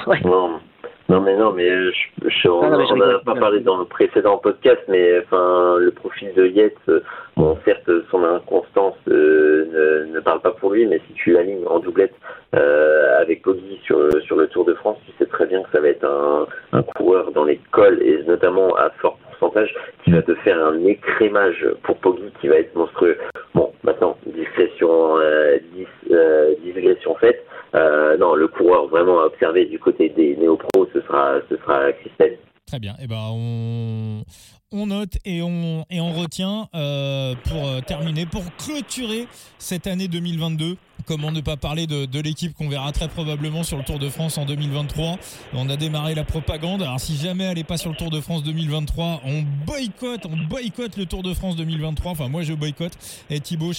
ouais. 0.07 0.21
Non. 0.21 0.61
Non 1.09 1.23
mais 1.23 1.37
non 1.39 1.53
mais 1.53 1.67
je, 1.69 2.29
je, 2.29 2.49
on 2.49 2.97
n'a 2.97 3.19
pas 3.21 3.35
parlé 3.35 3.61
dans 3.61 3.79
le 3.79 3.87
précédent 3.87 4.37
podcast 4.37 4.83
mais 4.89 5.21
enfin 5.21 5.79
le 5.79 5.91
profil 5.91 6.35
de 6.35 6.47
Yates 6.47 6.91
bon 7.35 7.57
certes 7.65 7.91
son 8.11 8.23
inconstance 8.25 8.97
euh, 9.09 10.05
ne, 10.07 10.15
ne, 10.15 10.21
parle 10.21 10.43
pas 10.43 10.51
pour 10.51 10.73
lui 10.73 10.85
mais 10.85 11.01
si 11.07 11.15
tu 11.15 11.33
l'alignes 11.33 11.67
en 11.67 11.79
doublette 11.79 12.13
euh, 12.55 13.23
avec 13.23 13.41
Poggi 13.41 13.81
sur 13.85 13.99
sur 14.23 14.37
le 14.37 14.49
Tour 14.49 14.67
de 14.67 14.75
France 14.75 14.99
tu 15.07 15.13
sais 15.19 15.25
très 15.31 15.47
bien 15.47 15.63
que 15.63 15.71
ça 15.73 15.81
va 15.81 15.89
être 15.89 16.05
un, 16.05 16.47
un 16.73 16.83
coureur 16.83 17.33
dans 17.33 17.45
les 17.45 17.59
cols 17.71 18.03
et 18.03 18.23
notamment 18.25 18.77
à 18.77 18.91
fort 19.01 19.17
pourcentage 19.31 19.75
qui 20.05 20.11
va 20.11 20.21
te 20.21 20.35
faire 20.35 20.63
un 20.63 20.85
écrémage 20.85 21.67
pour 21.85 21.97
Poggi 21.99 22.31
qui 22.41 22.49
va 22.49 22.57
être 22.57 22.75
monstrueux. 22.75 23.17
Bon 23.55 23.73
maintenant 23.83 24.19
discrétion 24.27 25.19
euh, 25.19 25.59
dis, 25.73 25.87
euh, 26.11 26.55
digression 26.63 27.15
faite. 27.15 27.45
Euh, 27.75 28.17
non, 28.17 28.35
le 28.35 28.49
coureur 28.49 28.87
vraiment 28.87 29.21
à 29.21 29.27
observer 29.27 29.67
du 29.67 29.79
côté 29.79 30.09
des 30.09 30.37
néo-pros, 30.37 30.87
ce 31.01 31.57
sera, 31.57 31.93
Christelle. 31.93 32.39
Très 32.67 32.79
bien. 32.79 32.95
Eh 33.01 33.07
ben, 33.07 33.31
on, 33.31 34.25
on 34.73 34.87
note 34.87 35.17
et 35.25 35.41
on, 35.43 35.85
et 35.91 36.01
on 36.01 36.13
retient 36.13 36.69
euh, 36.75 37.35
pour 37.45 37.67
euh, 37.67 37.81
terminer, 37.81 38.27
pour 38.27 38.45
clôturer 38.57 39.27
cette 39.59 39.87
année 39.87 40.09
2022. 40.09 40.77
Comment 41.09 41.33
ne 41.33 41.41
pas 41.41 41.57
parler 41.57 41.87
de, 41.87 42.21
l'équipe 42.21 42.55
qu'on 42.55 42.69
verra 42.69 42.93
très 42.93 43.09
probablement 43.09 43.63
sur 43.63 43.79
le 43.79 43.83
Tour 43.83 43.99
de 43.99 44.11
France 44.11 44.37
en 44.37 44.45
2023 44.45 45.17
On 45.55 45.71
a 45.71 45.77
démarré 45.79 46.15
la 46.15 46.25
propagande. 46.25 46.83
Alors 46.83 47.01
si 47.01 47.17
jamais 47.17 47.45
elle 47.45 47.57
n'est 47.57 47.65
pas 47.65 47.79
sur 47.79 47.89
le 47.89 47.97
Tour 47.97 48.11
de 48.11 48.21
France 48.21 48.43
2023, 48.43 49.23
on 49.25 49.43
boycotte, 49.65 50.27
on 50.27 50.37
boycotte 50.37 50.99
le 50.99 51.07
Tour 51.07 51.23
de 51.23 51.33
France 51.33 51.57
2023. 51.57 52.13
Enfin 52.13 52.29
moi 52.29 52.43
je 52.43 52.53
boycotte. 52.53 52.93
Et 53.31 53.41
Thibaut, 53.41 53.73
je, 53.73 53.79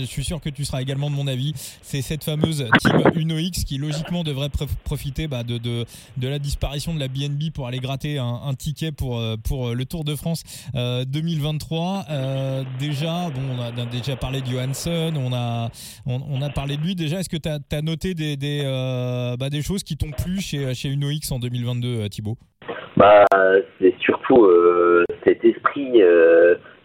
je 0.00 0.06
suis 0.06 0.24
sûr 0.24 0.40
que 0.40 0.48
tu 0.48 0.64
seras 0.64 0.82
également 0.82 1.10
de 1.10 1.14
mon 1.14 1.28
avis. 1.28 1.52
C'est 1.80 2.02
cette 2.02 2.24
fameuse 2.24 2.66
team 2.80 3.02
UnoX 3.14 3.62
qui 3.64 3.78
logiquement 3.78 4.24
devrait 4.24 4.50
profiter 4.82 5.28
bah, 5.28 5.44
de, 5.44 5.86
la 6.20 6.40
disparition 6.40 6.92
de 6.92 6.98
la 6.98 7.06
BNB 7.06 7.52
pour 7.54 7.68
aller 7.68 7.78
gratter 7.78 8.18
un, 8.18 8.52
ticket 8.54 8.90
pour, 8.90 9.18
euh, 9.18 9.36
pour 9.36 9.74
le 9.74 9.84
Tour 9.84 10.02
de 10.02 10.16
France 10.16 10.42
2023. 10.74 12.06
Euh, 12.10 12.18
euh, 12.18 12.64
déjà, 12.80 13.30
on 13.36 13.60
a 13.62 13.86
déjà 13.86 14.16
parlé 14.16 14.40
de 14.40 14.46
Johansson, 14.46 15.12
on, 15.16 15.32
a 15.32 16.47
parlé 16.50 16.76
de 16.76 16.82
lui. 16.82 16.94
Déjà, 16.94 17.20
est-ce 17.20 17.28
que 17.28 17.36
tu 17.36 17.48
as, 17.48 17.82
noté 17.82 18.14
des, 18.14 18.36
des, 18.36 18.62
euh, 18.64 19.36
bah, 19.36 19.50
des 19.50 19.62
choses 19.62 19.82
qui 19.82 19.96
t'ont 19.96 20.10
plu 20.10 20.40
chez, 20.40 20.74
chez 20.74 20.88
UnoX 20.88 21.30
en 21.30 21.38
2022, 21.38 22.08
Thibaut? 22.08 22.36
Bah, 22.96 23.24
surtout 24.08 24.48
cet 25.24 25.44
esprit 25.44 26.02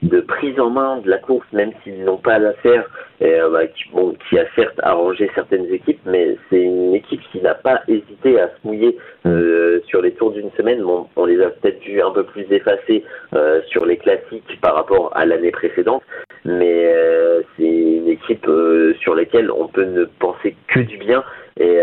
de 0.03 0.20
prise 0.20 0.60
en 0.60 0.70
main 0.70 0.98
de 0.98 1.10
la 1.10 1.18
course, 1.18 1.48
même 1.53 1.72
s'ils 1.84 2.03
n'ont 2.03 2.18
pas 2.18 2.38
l'affaire, 2.38 2.86
euh, 3.22 3.50
bah, 3.50 3.65
qui, 3.68 3.86
qui 4.27 4.38
a 4.38 4.46
certes 4.56 4.80
arrangé 4.84 5.32
certaines 5.34 5.74
équipes, 5.74 6.01
mais 6.06 6.36
c'est 6.50 6.62
une 6.62 6.94
équipe 6.94 7.22
qui 7.32 7.39
n'a 7.42 7.56
pas 7.56 7.82
hésité 7.88 8.39
à 8.39 8.50
se 8.50 8.68
mouiller 8.68 8.98
euh, 9.25 9.80
sur 9.88 10.01
les 10.01 10.12
tours 10.12 10.32
d'une 10.32 10.51
semaine. 10.51 10.84
On 11.15 11.25
les 11.25 11.42
a 11.42 11.50
peut-être 11.50 11.82
vu 11.84 12.01
un 12.01 12.12
peu 12.12 12.24
plus 12.24 12.46
effacés 12.51 13.03
euh, 13.34 13.62
sur 13.68 13.86
les 13.86 13.98
classiques 13.98 14.60
par 14.62 14.75
rapport 14.75 15.12
à 15.15 15.25
l'année 15.25 15.51
précédente, 15.51 16.03
mais 16.44 16.94
euh, 16.94 17.42
c'est 17.56 17.63
une 17.63 18.10
équipe 18.10 18.46
euh, 18.48 18.94
sur 19.00 19.15
laquelle 19.15 19.50
on 19.51 19.68
peut 19.68 19.86
ne 19.86 20.03
penser 20.20 20.56
que 20.68 20.82
du 20.82 20.98
bien. 20.98 21.24
Et 21.60 21.80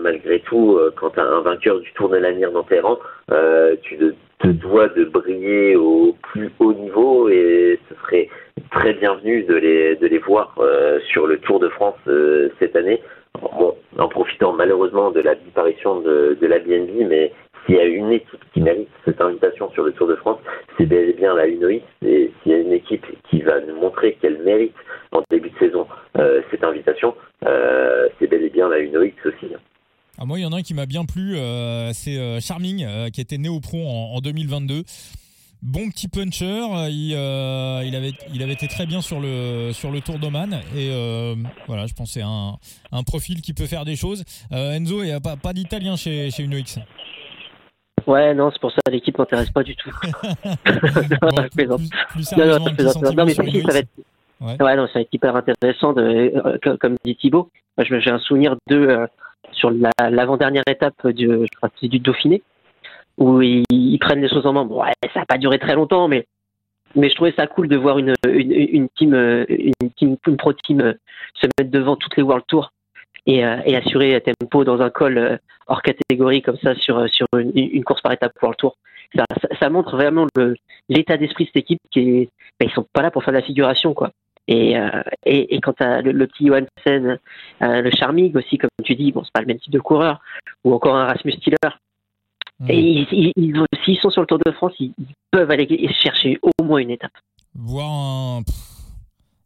malgré 0.00 0.38
tout, 0.38 0.78
quand 0.94 1.10
tu 1.10 1.18
as 1.18 1.24
un 1.24 1.40
vainqueur 1.40 1.80
du 1.80 1.92
Tour 1.94 2.10
de 2.10 2.16
l'avenir 2.16 2.52
dans 2.52 2.62
tes 2.62 2.78
rangs, 2.78 3.00
tu 3.82 3.96
te 4.40 4.48
dois 4.48 4.88
de 4.88 5.04
briller 5.04 5.76
au 5.76 6.16
plus 6.22 6.50
haut 6.58 6.72
niveau 6.72 7.28
et 7.28 7.78
ce 7.88 7.94
serait 8.02 8.28
très 8.70 8.94
bienvenu 8.94 9.42
de 9.44 9.54
les, 9.54 9.96
de 9.96 10.06
les 10.06 10.18
voir 10.18 10.54
euh, 10.58 10.98
sur 11.12 11.26
le 11.26 11.38
Tour 11.38 11.60
de 11.60 11.68
France 11.68 11.98
euh, 12.08 12.48
cette 12.58 12.74
année. 12.74 13.02
Bon, 13.40 13.74
en 13.98 14.08
profitant 14.08 14.52
malheureusement 14.52 15.10
de 15.10 15.20
la 15.20 15.34
disparition 15.34 16.00
de, 16.00 16.36
de 16.40 16.46
la 16.46 16.58
BNB, 16.58 17.06
mais 17.08 17.32
s'il 17.64 17.76
y 17.76 17.80
a 17.80 17.84
une 17.84 18.12
équipe 18.12 18.42
qui 18.52 18.60
mérite 18.60 18.88
cette 19.04 19.20
invitation 19.20 19.70
sur 19.72 19.84
le 19.84 19.92
Tour 19.92 20.08
de 20.08 20.16
France, 20.16 20.38
c'est 20.76 20.86
bel 20.86 21.10
et 21.10 21.12
bien 21.12 21.34
la 21.34 21.46
UNOX. 21.46 21.82
Et 22.04 22.32
s'il 22.42 22.52
y 22.52 22.54
a 22.54 22.58
une 22.58 22.72
équipe 22.72 23.06
qui 23.28 23.42
va 23.42 23.60
nous 23.60 23.76
montrer 23.76 24.14
qu'elle 24.14 24.38
mérite 24.38 24.74
en 25.12 25.22
début 25.30 25.50
de 25.50 25.58
saison 25.58 25.86
euh, 26.18 26.40
cette 26.50 26.64
invitation, 26.64 27.14
c'est 28.18 28.26
bel 28.26 28.42
et 28.42 28.50
bien 28.50 28.68
la 28.68 28.80
UNOX 28.80 29.12
aussi. 29.26 29.54
Ah, 30.22 30.26
moi, 30.26 30.38
il 30.38 30.42
y 30.42 30.44
en 30.44 30.52
a 30.52 30.56
un 30.56 30.62
qui 30.62 30.74
m'a 30.74 30.84
bien 30.84 31.06
plu, 31.06 31.38
euh, 31.38 31.94
c'est 31.94 32.18
euh, 32.18 32.40
Charming, 32.40 32.84
euh, 32.84 33.08
qui 33.08 33.22
était 33.22 33.38
né 33.38 33.48
au 33.48 33.58
pro 33.58 33.78
en, 33.78 34.20
2022. 34.20 34.82
Bon 35.62 35.88
petit 35.88 36.08
puncher, 36.08 36.60
il, 36.90 37.12
il, 37.12 37.96
avait, 37.96 38.12
il 38.34 38.42
avait 38.42 38.52
été 38.52 38.68
très 38.68 38.84
bien 38.84 39.00
sur 39.00 39.18
le, 39.18 39.70
sur 39.72 39.90
le 39.90 40.02
Tour 40.02 40.18
d'Oman. 40.18 40.60
Et 40.76 40.90
voilà, 41.66 41.86
je 41.86 41.94
pense 41.94 42.12
c'est 42.12 42.22
un, 42.22 42.56
un 42.92 43.02
profil 43.02 43.40
qui 43.40 43.54
peut 43.54 43.66
faire 43.66 43.86
des 43.86 43.96
choses. 43.96 44.24
Enzo, 44.50 45.02
il 45.02 45.06
n'y 45.06 45.12
a 45.12 45.20
pas, 45.20 45.36
pas 45.36 45.54
d'italien 45.54 45.96
chez, 45.96 46.30
chez 46.30 46.42
UNOX. 46.42 46.78
Ouais, 48.06 48.34
non, 48.34 48.50
c'est 48.52 48.60
pour 48.60 48.72
ça 48.72 48.80
l'équipe 48.90 49.18
m'intéresse 49.18 49.50
pas 49.50 49.62
du 49.62 49.76
tout. 49.76 49.90
non, 50.04 51.48
plus, 51.54 51.66
plus 52.08 52.36
non, 52.36 52.58
non, 53.14 53.24
mais 53.26 53.34
ça 53.34 53.42
va 53.42 53.78
être. 53.78 53.88
Ouais. 54.40 54.62
ouais, 54.62 54.76
non, 54.76 54.86
ça 54.86 54.94
va 54.94 55.00
être 55.00 55.12
hyper 55.12 55.36
intéressant, 55.36 55.92
de, 55.92 56.58
comme 56.78 56.96
dit 57.04 57.16
Thibaut. 57.16 57.50
J'ai 57.78 58.10
un 58.10 58.18
souvenir 58.18 58.56
de 58.68 59.08
sur 59.60 59.70
l'avant-dernière 60.10 60.64
étape 60.66 61.06
du, 61.08 61.28
du 61.82 61.98
Dauphiné, 61.98 62.42
où 63.18 63.40
ils, 63.42 63.98
prennent 64.00 64.22
les 64.22 64.28
choses 64.28 64.46
en 64.46 64.52
main. 64.52 64.64
Bon, 64.64 64.82
ouais, 64.82 64.92
ça 65.12 65.20
n'a 65.20 65.26
pas 65.26 65.38
duré 65.38 65.58
très 65.58 65.74
longtemps, 65.74 66.08
mais, 66.08 66.26
mais 66.94 67.10
je 67.10 67.14
trouvais 67.14 67.34
ça 67.36 67.46
cool 67.46 67.68
de 67.68 67.76
voir 67.76 67.98
une, 67.98 68.14
une, 68.26 68.52
une 68.52 68.88
team, 68.88 69.14
une, 69.48 69.90
team, 69.96 70.16
pro 70.38 70.52
team 70.54 70.94
se 71.34 71.46
mettre 71.58 71.70
devant 71.70 71.96
toutes 71.96 72.16
les 72.16 72.22
World 72.22 72.44
Tours 72.48 72.72
et, 73.26 73.38
et 73.38 73.76
assurer 73.76 74.20
tempo 74.20 74.64
dans 74.64 74.80
un 74.80 74.90
col 74.90 75.38
hors 75.66 75.82
catégorie 75.82 76.42
comme 76.42 76.58
ça 76.58 76.74
sur, 76.74 77.08
sur 77.10 77.26
une, 77.36 77.84
course 77.84 78.00
par 78.00 78.12
étape 78.12 78.32
World 78.42 78.58
Tour. 78.58 78.76
Ça, 79.14 79.24
ça, 79.60 79.70
montre 79.70 79.96
vraiment 79.96 80.26
l'état 80.88 81.16
d'esprit 81.16 81.44
de 81.44 81.48
cette 81.48 81.64
équipe 81.64 81.80
qui 81.90 82.00
est, 82.00 82.28
ben, 82.58 82.68
ils 82.68 82.72
sont 82.72 82.86
pas 82.92 83.02
là 83.02 83.10
pour 83.10 83.24
faire 83.24 83.32
de 83.32 83.38
la 83.38 83.44
figuration, 83.44 83.92
quoi. 83.92 84.10
Et, 84.50 84.76
euh, 84.76 85.02
et, 85.24 85.54
et, 85.54 85.60
quand 85.60 85.80
as 85.80 86.02
le, 86.02 86.26
petit 86.26 86.48
Johansen, 86.48 87.18
euh, 87.62 87.82
le 87.82 87.90
Charmig 87.92 88.36
aussi, 88.36 88.58
comme 88.58 88.68
tu 88.82 88.96
dis, 88.96 89.12
bon, 89.12 89.22
c'est 89.22 89.32
pas 89.32 89.42
le 89.42 89.46
même 89.46 89.60
type 89.60 89.72
de 89.72 89.78
coureur, 89.78 90.20
ou 90.64 90.74
encore 90.74 90.96
un 90.96 91.06
Rasmus 91.06 91.36
Tiller. 91.38 91.56
Et 92.68 92.76
ils, 92.76 93.32
ils, 93.36 93.64
s'ils 93.84 93.98
sont 93.98 94.10
sur 94.10 94.22
le 94.22 94.26
Tour 94.26 94.40
de 94.44 94.50
France, 94.50 94.72
ils, 94.80 94.92
peuvent 95.30 95.50
aller 95.52 95.88
chercher 95.94 96.40
au 96.42 96.64
moins 96.64 96.80
une 96.80 96.90
étape. 96.90 97.12
Voir 97.54 97.88
un 97.88 98.42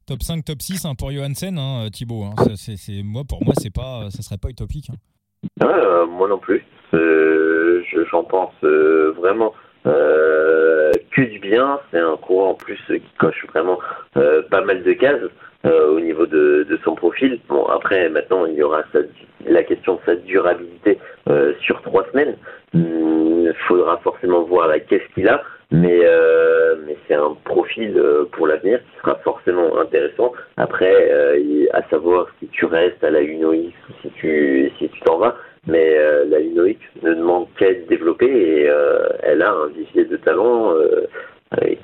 top 0.07 0.23
5, 0.23 0.43
top 0.43 0.63
6 0.63 0.87
hein, 0.87 0.95
pour 0.95 1.13
Johansen, 1.13 1.59
hein, 1.59 1.89
Thibaut. 1.93 2.25
Hein. 2.25 2.35
c'est, 2.57 3.03
moi, 3.03 3.25
pour 3.29 3.45
moi, 3.45 3.53
c'est 3.59 3.73
pas, 3.73 4.09
ça 4.11 4.23
serait 4.23 4.39
pas 4.39 4.49
utopique. 4.49 4.89
Hein. 4.89 5.67
Euh, 5.67 6.07
moi 6.07 6.29
non 6.29 6.39
plus. 6.39 6.65
j'en 8.11 8.25
pense 8.25 8.55
vraiment 9.19 9.53
que 11.15 11.23
du 11.23 11.39
bien. 11.39 11.81
C'est 11.91 11.99
un 11.99 12.17
courant 12.17 12.51
en 12.51 12.55
plus 12.55 12.79
qui 12.89 13.03
coche 13.19 13.47
vraiment 13.49 13.79
euh, 14.17 14.43
pas 14.51 14.63
mal 14.63 14.83
de 14.83 14.93
cases 14.93 15.21
euh, 15.65 15.89
au 15.89 16.01
niveau 16.01 16.27
de, 16.27 16.67
de, 16.69 16.79
son 16.85 16.95
profil. 16.95 17.41
Bon, 17.49 17.65
après, 17.67 18.09
maintenant, 18.09 18.45
il 18.47 18.55
y 18.55 18.63
aura 18.63 18.83
la 19.47 19.63
question 19.63 19.95
de 19.95 20.01
sa 20.05 20.17
durabilité 20.17 20.99
euh, 21.29 21.55
sur 21.61 21.81
trois 21.83 22.05
semaines. 22.13 22.37
Il 22.75 22.81
hmm, 22.81 23.53
faudra 23.69 23.99
forcément 23.99 24.43
voir 24.43 24.69
la 24.69 24.81
caisse 24.81 25.07
qu'il 25.15 25.29
a. 25.29 25.43
Mais, 25.71 26.07
mais 26.87 26.97
c'est 27.09 27.15
un 27.15 27.37
profil 27.45 28.01
pour 28.33 28.47
l'avenir 28.47 28.79
qui 28.79 29.01
sera 29.01 29.17
forcément 29.25 29.77
intéressant. 29.81 30.33
Après, 30.57 31.11
à 31.73 31.83
savoir 31.89 32.29
si 32.39 32.47
tu 32.49 32.67
restes 32.67 33.03
à 33.03 33.11
la 33.11 33.23
UNOX 33.23 33.57
ou 33.89 33.93
si 34.03 34.11
tu 34.11 34.71
si 34.79 34.89
tu 34.89 35.01
t'en 35.01 35.19
vas. 35.19 35.35
Mais 35.67 35.97
la 36.27 36.41
UNOX 36.41 36.77
ne 37.03 37.15
demande 37.15 37.47
qu'à 37.59 37.71
être 37.71 37.89
développée 37.89 38.27
et 38.27 38.71
elle 39.23 39.43
a 39.43 39.51
un 39.51 39.69
vivier 39.69 40.05
de 40.05 40.17
talent 40.19 40.75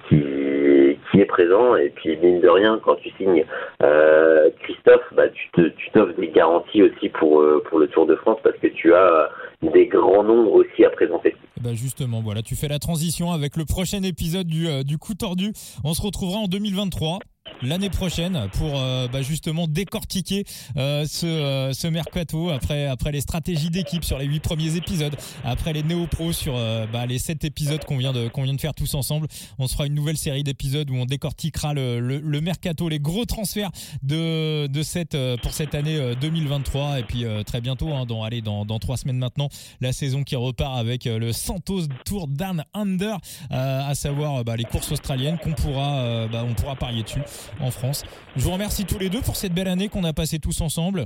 qui, 0.08 0.98
qui 1.10 1.20
est 1.20 1.26
présent. 1.26 1.76
Et 1.76 1.90
puis, 1.90 2.16
mine 2.16 2.40
de 2.40 2.48
rien, 2.48 2.80
quand 2.84 2.96
tu 2.96 3.10
signes 3.16 3.44
euh, 3.82 4.50
Christophe, 4.62 5.02
bah, 5.14 5.28
tu 5.28 5.50
t'offres 5.92 6.18
des 6.18 6.28
garanties 6.28 6.82
aussi 6.82 7.08
pour, 7.08 7.40
euh, 7.40 7.62
pour 7.68 7.78
le 7.78 7.88
Tour 7.88 8.06
de 8.06 8.16
France 8.16 8.38
parce 8.42 8.56
que 8.58 8.68
tu 8.68 8.94
as 8.94 9.30
des 9.62 9.86
grands 9.86 10.24
nombres 10.24 10.52
aussi 10.52 10.84
à 10.84 10.90
présenter. 10.90 11.36
Bah 11.60 11.74
justement, 11.74 12.22
voilà, 12.22 12.40
tu 12.40 12.56
fais 12.56 12.68
la 12.68 12.78
transition 12.78 13.32
avec 13.32 13.56
le 13.56 13.66
prochain 13.66 14.02
épisode 14.02 14.46
du, 14.46 14.66
euh, 14.66 14.82
du 14.82 14.96
coup 14.96 15.14
tordu. 15.14 15.52
On 15.84 15.92
se 15.92 16.00
retrouvera 16.00 16.38
en 16.38 16.46
2023 16.46 17.18
l'année 17.62 17.90
prochaine 17.90 18.48
pour 18.52 18.72
bah, 18.72 19.22
justement 19.22 19.66
décortiquer 19.66 20.44
ce, 20.76 21.70
ce 21.72 21.86
mercato 21.88 22.50
après, 22.50 22.86
après 22.86 23.12
les 23.12 23.20
stratégies 23.20 23.70
d'équipe 23.70 24.04
sur 24.04 24.18
les 24.18 24.26
huit 24.26 24.40
premiers 24.40 24.76
épisodes, 24.76 25.14
après 25.44 25.72
les 25.72 25.82
néo-pros 25.82 26.32
sur 26.32 26.54
bah, 26.92 27.06
les 27.06 27.18
sept 27.18 27.44
épisodes 27.44 27.84
qu'on 27.84 27.98
vient, 27.98 28.12
de, 28.12 28.28
qu'on 28.28 28.42
vient 28.42 28.54
de 28.54 28.60
faire 28.60 28.74
tous 28.74 28.94
ensemble. 28.94 29.28
On 29.58 29.66
se 29.66 29.72
fera 29.74 29.86
une 29.86 29.94
nouvelle 29.94 30.16
série 30.16 30.42
d'épisodes 30.42 30.90
où 30.90 30.94
on 30.94 31.04
décortiquera 31.04 31.74
le, 31.74 32.00
le, 32.00 32.40
mercato, 32.40 32.88
les 32.88 33.00
gros 33.00 33.24
transferts 33.24 33.70
de, 34.02 34.66
de 34.66 34.82
cette, 34.82 35.16
pour 35.42 35.52
cette 35.52 35.74
année 35.74 36.14
2023 36.20 37.00
et 37.00 37.02
puis 37.02 37.24
très 37.46 37.60
bientôt, 37.60 37.92
hein, 37.92 38.06
dans, 38.06 38.22
allez, 38.22 38.40
dans, 38.40 38.64
dans 38.64 38.78
trois 38.78 38.96
semaines 38.96 39.18
maintenant, 39.18 39.48
la 39.80 39.92
saison 39.92 40.22
qui 40.22 40.36
repart 40.36 40.78
avec 40.78 41.04
le 41.04 41.32
Santos 41.32 41.86
Tour 42.04 42.28
Dan 42.28 42.64
Under, 42.74 43.18
à 43.50 43.94
savoir 43.94 44.44
bah, 44.44 44.56
les 44.56 44.64
courses 44.64 44.92
australiennes 44.92 45.38
qu'on 45.38 45.52
pourra, 45.52 46.26
bah, 46.28 46.44
on 46.48 46.54
pourra 46.54 46.76
parier 46.76 47.02
dessus 47.02 47.20
en 47.60 47.70
France. 47.70 48.04
Je 48.36 48.42
vous 48.42 48.52
remercie 48.52 48.84
tous 48.84 48.98
les 48.98 49.10
deux 49.10 49.20
pour 49.20 49.36
cette 49.36 49.52
belle 49.52 49.68
année 49.68 49.88
qu'on 49.88 50.04
a 50.04 50.12
passée 50.12 50.38
tous 50.38 50.60
ensemble 50.60 51.04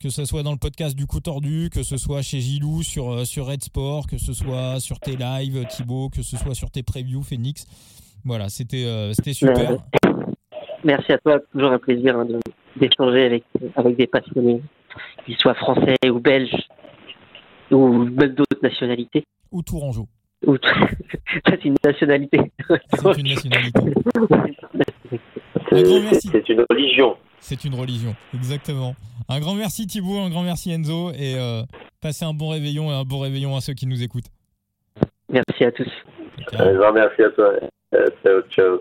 que 0.00 0.10
ce 0.10 0.24
soit 0.24 0.42
dans 0.42 0.52
le 0.52 0.58
podcast 0.58 0.96
du 0.96 1.06
coup 1.06 1.20
tordu, 1.20 1.70
que 1.72 1.82
ce 1.82 1.96
soit 1.96 2.22
chez 2.22 2.40
Gilou 2.40 2.82
sur, 2.82 3.12
euh, 3.12 3.24
sur 3.24 3.46
Red 3.46 3.62
Sport, 3.62 4.06
que 4.06 4.16
ce 4.16 4.32
soit 4.32 4.78
sur 4.80 5.00
tes 5.00 5.16
lives 5.16 5.66
Thibaut, 5.66 6.08
que 6.08 6.22
ce 6.22 6.36
soit 6.36 6.54
sur 6.54 6.70
tes 6.70 6.82
previews 6.82 7.22
Phoenix. 7.22 7.66
Voilà, 8.24 8.48
c'était 8.48 8.84
euh, 8.84 9.12
c'était 9.12 9.32
super. 9.32 9.78
Merci 10.84 11.12
à 11.12 11.18
toi, 11.18 11.40
toujours 11.52 11.72
un 11.72 11.78
plaisir 11.78 12.16
hein, 12.16 12.26
d'échanger 12.76 13.24
avec, 13.24 13.44
avec 13.74 13.96
des 13.96 14.06
passionnés, 14.06 14.62
qu'ils 15.26 15.36
soient 15.36 15.54
français 15.54 15.96
ou 16.08 16.20
belges, 16.20 16.54
ou 17.72 17.88
même 17.88 18.34
d'autres 18.34 18.62
nationalités. 18.62 19.24
Ou 19.50 19.62
tourangeau. 19.62 20.06
c'est 21.48 21.64
une 21.64 21.74
nationalité. 21.84 22.38
C'est 22.68 23.18
une 23.18 23.28
nationalité. 23.28 23.80
C'est 25.70 26.48
une 26.48 26.64
religion. 26.70 27.16
C'est 27.40 27.64
une 27.64 27.74
religion, 27.74 28.14
exactement. 28.34 28.94
Un 29.28 29.40
grand 29.40 29.54
merci 29.54 29.86
Thibaut, 29.86 30.18
un 30.18 30.30
grand 30.30 30.42
merci 30.42 30.72
Enzo 30.72 31.10
et 31.12 31.36
euh, 31.36 31.62
passez 32.02 32.24
un 32.24 32.34
bon 32.34 32.48
réveillon 32.48 32.90
et 32.90 32.94
un 32.94 33.04
bon 33.04 33.20
réveillon 33.20 33.56
à 33.56 33.60
ceux 33.60 33.74
qui 33.74 33.86
nous 33.86 34.02
écoutent. 34.02 34.28
Merci 35.28 35.64
à 35.64 35.72
tous. 35.72 35.90
Un 36.52 36.74
grand 36.74 36.92
merci 36.92 37.22
à 37.22 37.30
toi. 37.30 37.52
Euh, 37.94 38.06
ciao, 38.24 38.42
ciao. 38.50 38.80